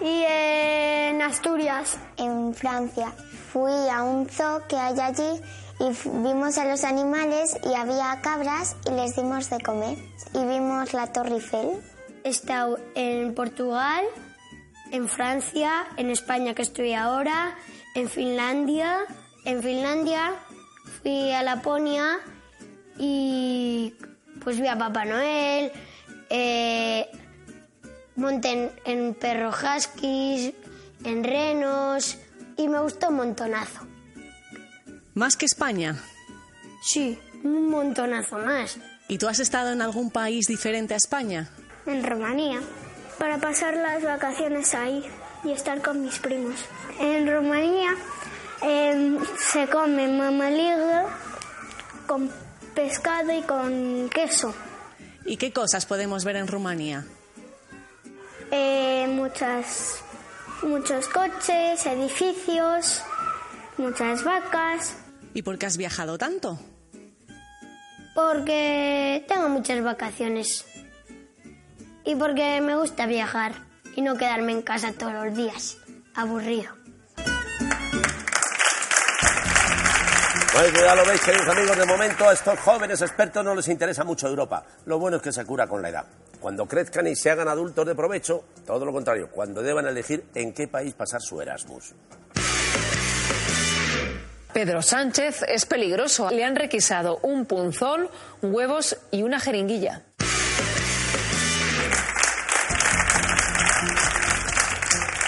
[0.00, 1.98] y en Asturias.
[2.16, 3.12] En Francia.
[3.52, 5.40] Fui a un zoo que hay allí
[5.80, 9.98] y vimos a los animales y había cabras y les dimos de comer.
[10.34, 11.82] Y vimos la Torre Eiffel.
[12.24, 14.04] He estado en Portugal,
[14.90, 17.56] en Francia, en España que estoy ahora,
[17.94, 19.00] en Finlandia.
[19.44, 20.32] En Finlandia
[21.02, 22.20] fui a Laponia
[22.98, 23.94] y
[24.42, 25.72] pues vi a Papá Noel,
[26.30, 27.08] eh,
[28.16, 30.54] monté en, perro huskies,
[31.04, 32.18] en renos
[32.56, 33.86] y me gustó un montonazo.
[35.14, 35.96] ¿Más que España?
[36.82, 38.78] Sí, un montonazo más.
[39.08, 41.50] ¿Y tú has estado en algún país diferente a España?
[41.86, 42.60] En Rumanía,
[43.18, 45.04] para pasar las vacaciones ahí
[45.44, 46.54] y estar con mis primos.
[46.98, 47.94] En Rumanía
[48.62, 51.02] em, se come mamaligre
[52.06, 52.30] con
[52.74, 54.54] pescado y con queso.
[55.24, 57.04] ¿Y qué cosas podemos ver en Rumanía?
[58.54, 60.04] Eh, muchas,
[60.62, 63.02] muchos coches, edificios,
[63.78, 64.94] muchas vacas.
[65.32, 66.58] ¿Y por qué has viajado tanto?
[68.14, 70.66] Porque tengo muchas vacaciones.
[72.04, 73.54] Y porque me gusta viajar
[73.96, 75.78] y no quedarme en casa todos los días.
[76.14, 76.74] Aburrido.
[80.52, 84.04] Pues ya lo veis, queridos amigos, de momento a estos jóvenes expertos no les interesa
[84.04, 84.62] mucho Europa.
[84.84, 86.04] Lo bueno es que se cura con la edad.
[86.42, 90.52] Cuando crezcan y se hagan adultos de provecho, todo lo contrario, cuando deban elegir en
[90.52, 91.94] qué país pasar su Erasmus.
[94.52, 96.30] Pedro Sánchez es peligroso.
[96.30, 98.08] Le han requisado un punzón,
[98.42, 100.02] huevos y una jeringuilla.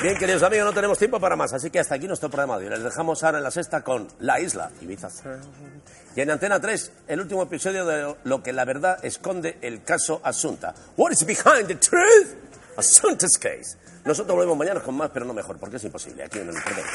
[0.05, 2.69] Bien, queridos amigos, no tenemos tiempo para más, así que hasta aquí nuestro programa de.
[2.69, 5.09] Les dejamos ahora en la sexta con La Isla, Ibiza.
[6.15, 10.21] Y en Antena 3, el último episodio de lo que la verdad esconde el caso
[10.23, 10.75] Asunta.
[10.99, 12.35] What is behind the truth?
[12.77, 13.79] Asunta's case.
[14.05, 16.25] Nosotros volvemos mañana con más, pero no mejor, porque es imposible.
[16.25, 16.89] Aquí en el programa.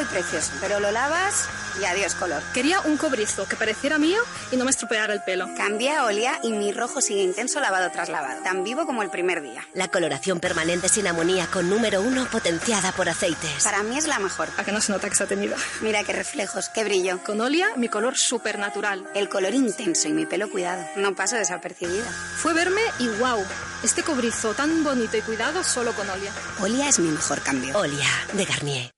[0.00, 1.48] Y precioso, pero lo lavas
[1.80, 2.42] y adiós color.
[2.54, 4.20] Quería un cobrizo que pareciera mío
[4.50, 5.48] y no me estropeara el pelo.
[5.56, 9.10] Cambia a Olia y mi rojo sigue intenso lavado tras lavado, tan vivo como el
[9.10, 9.66] primer día.
[9.74, 13.64] La coloración permanente sin amoníaco número uno potenciada por aceites.
[13.64, 14.48] Para mí es la mejor.
[14.56, 15.56] A que no se nota que está teñida.
[15.80, 17.18] Mira qué reflejos, qué brillo.
[17.24, 19.06] Con Olia, mi color súper natural.
[19.14, 20.84] El color intenso y mi pelo cuidado.
[20.96, 22.10] No paso desapercibida.
[22.36, 23.44] Fue verme y wow,
[23.82, 26.32] este cobrizo tan bonito y cuidado solo con Olia.
[26.60, 27.76] Olia es mi mejor cambio.
[27.78, 28.95] Olia, de Garnier.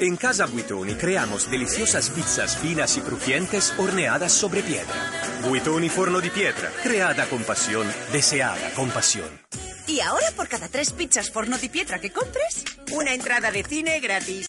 [0.00, 4.94] En Casa Buitoni creamos deliciosas pizzas finas y crujientes horneadas sobre piedra.
[5.46, 9.28] Buitoni Forno di Pietra, creada con pasión, deseada con pasión.
[9.86, 14.00] Y ahora por cada tres pizzas Forno di Pietra que compres, una entrada de cine
[14.00, 14.48] gratis.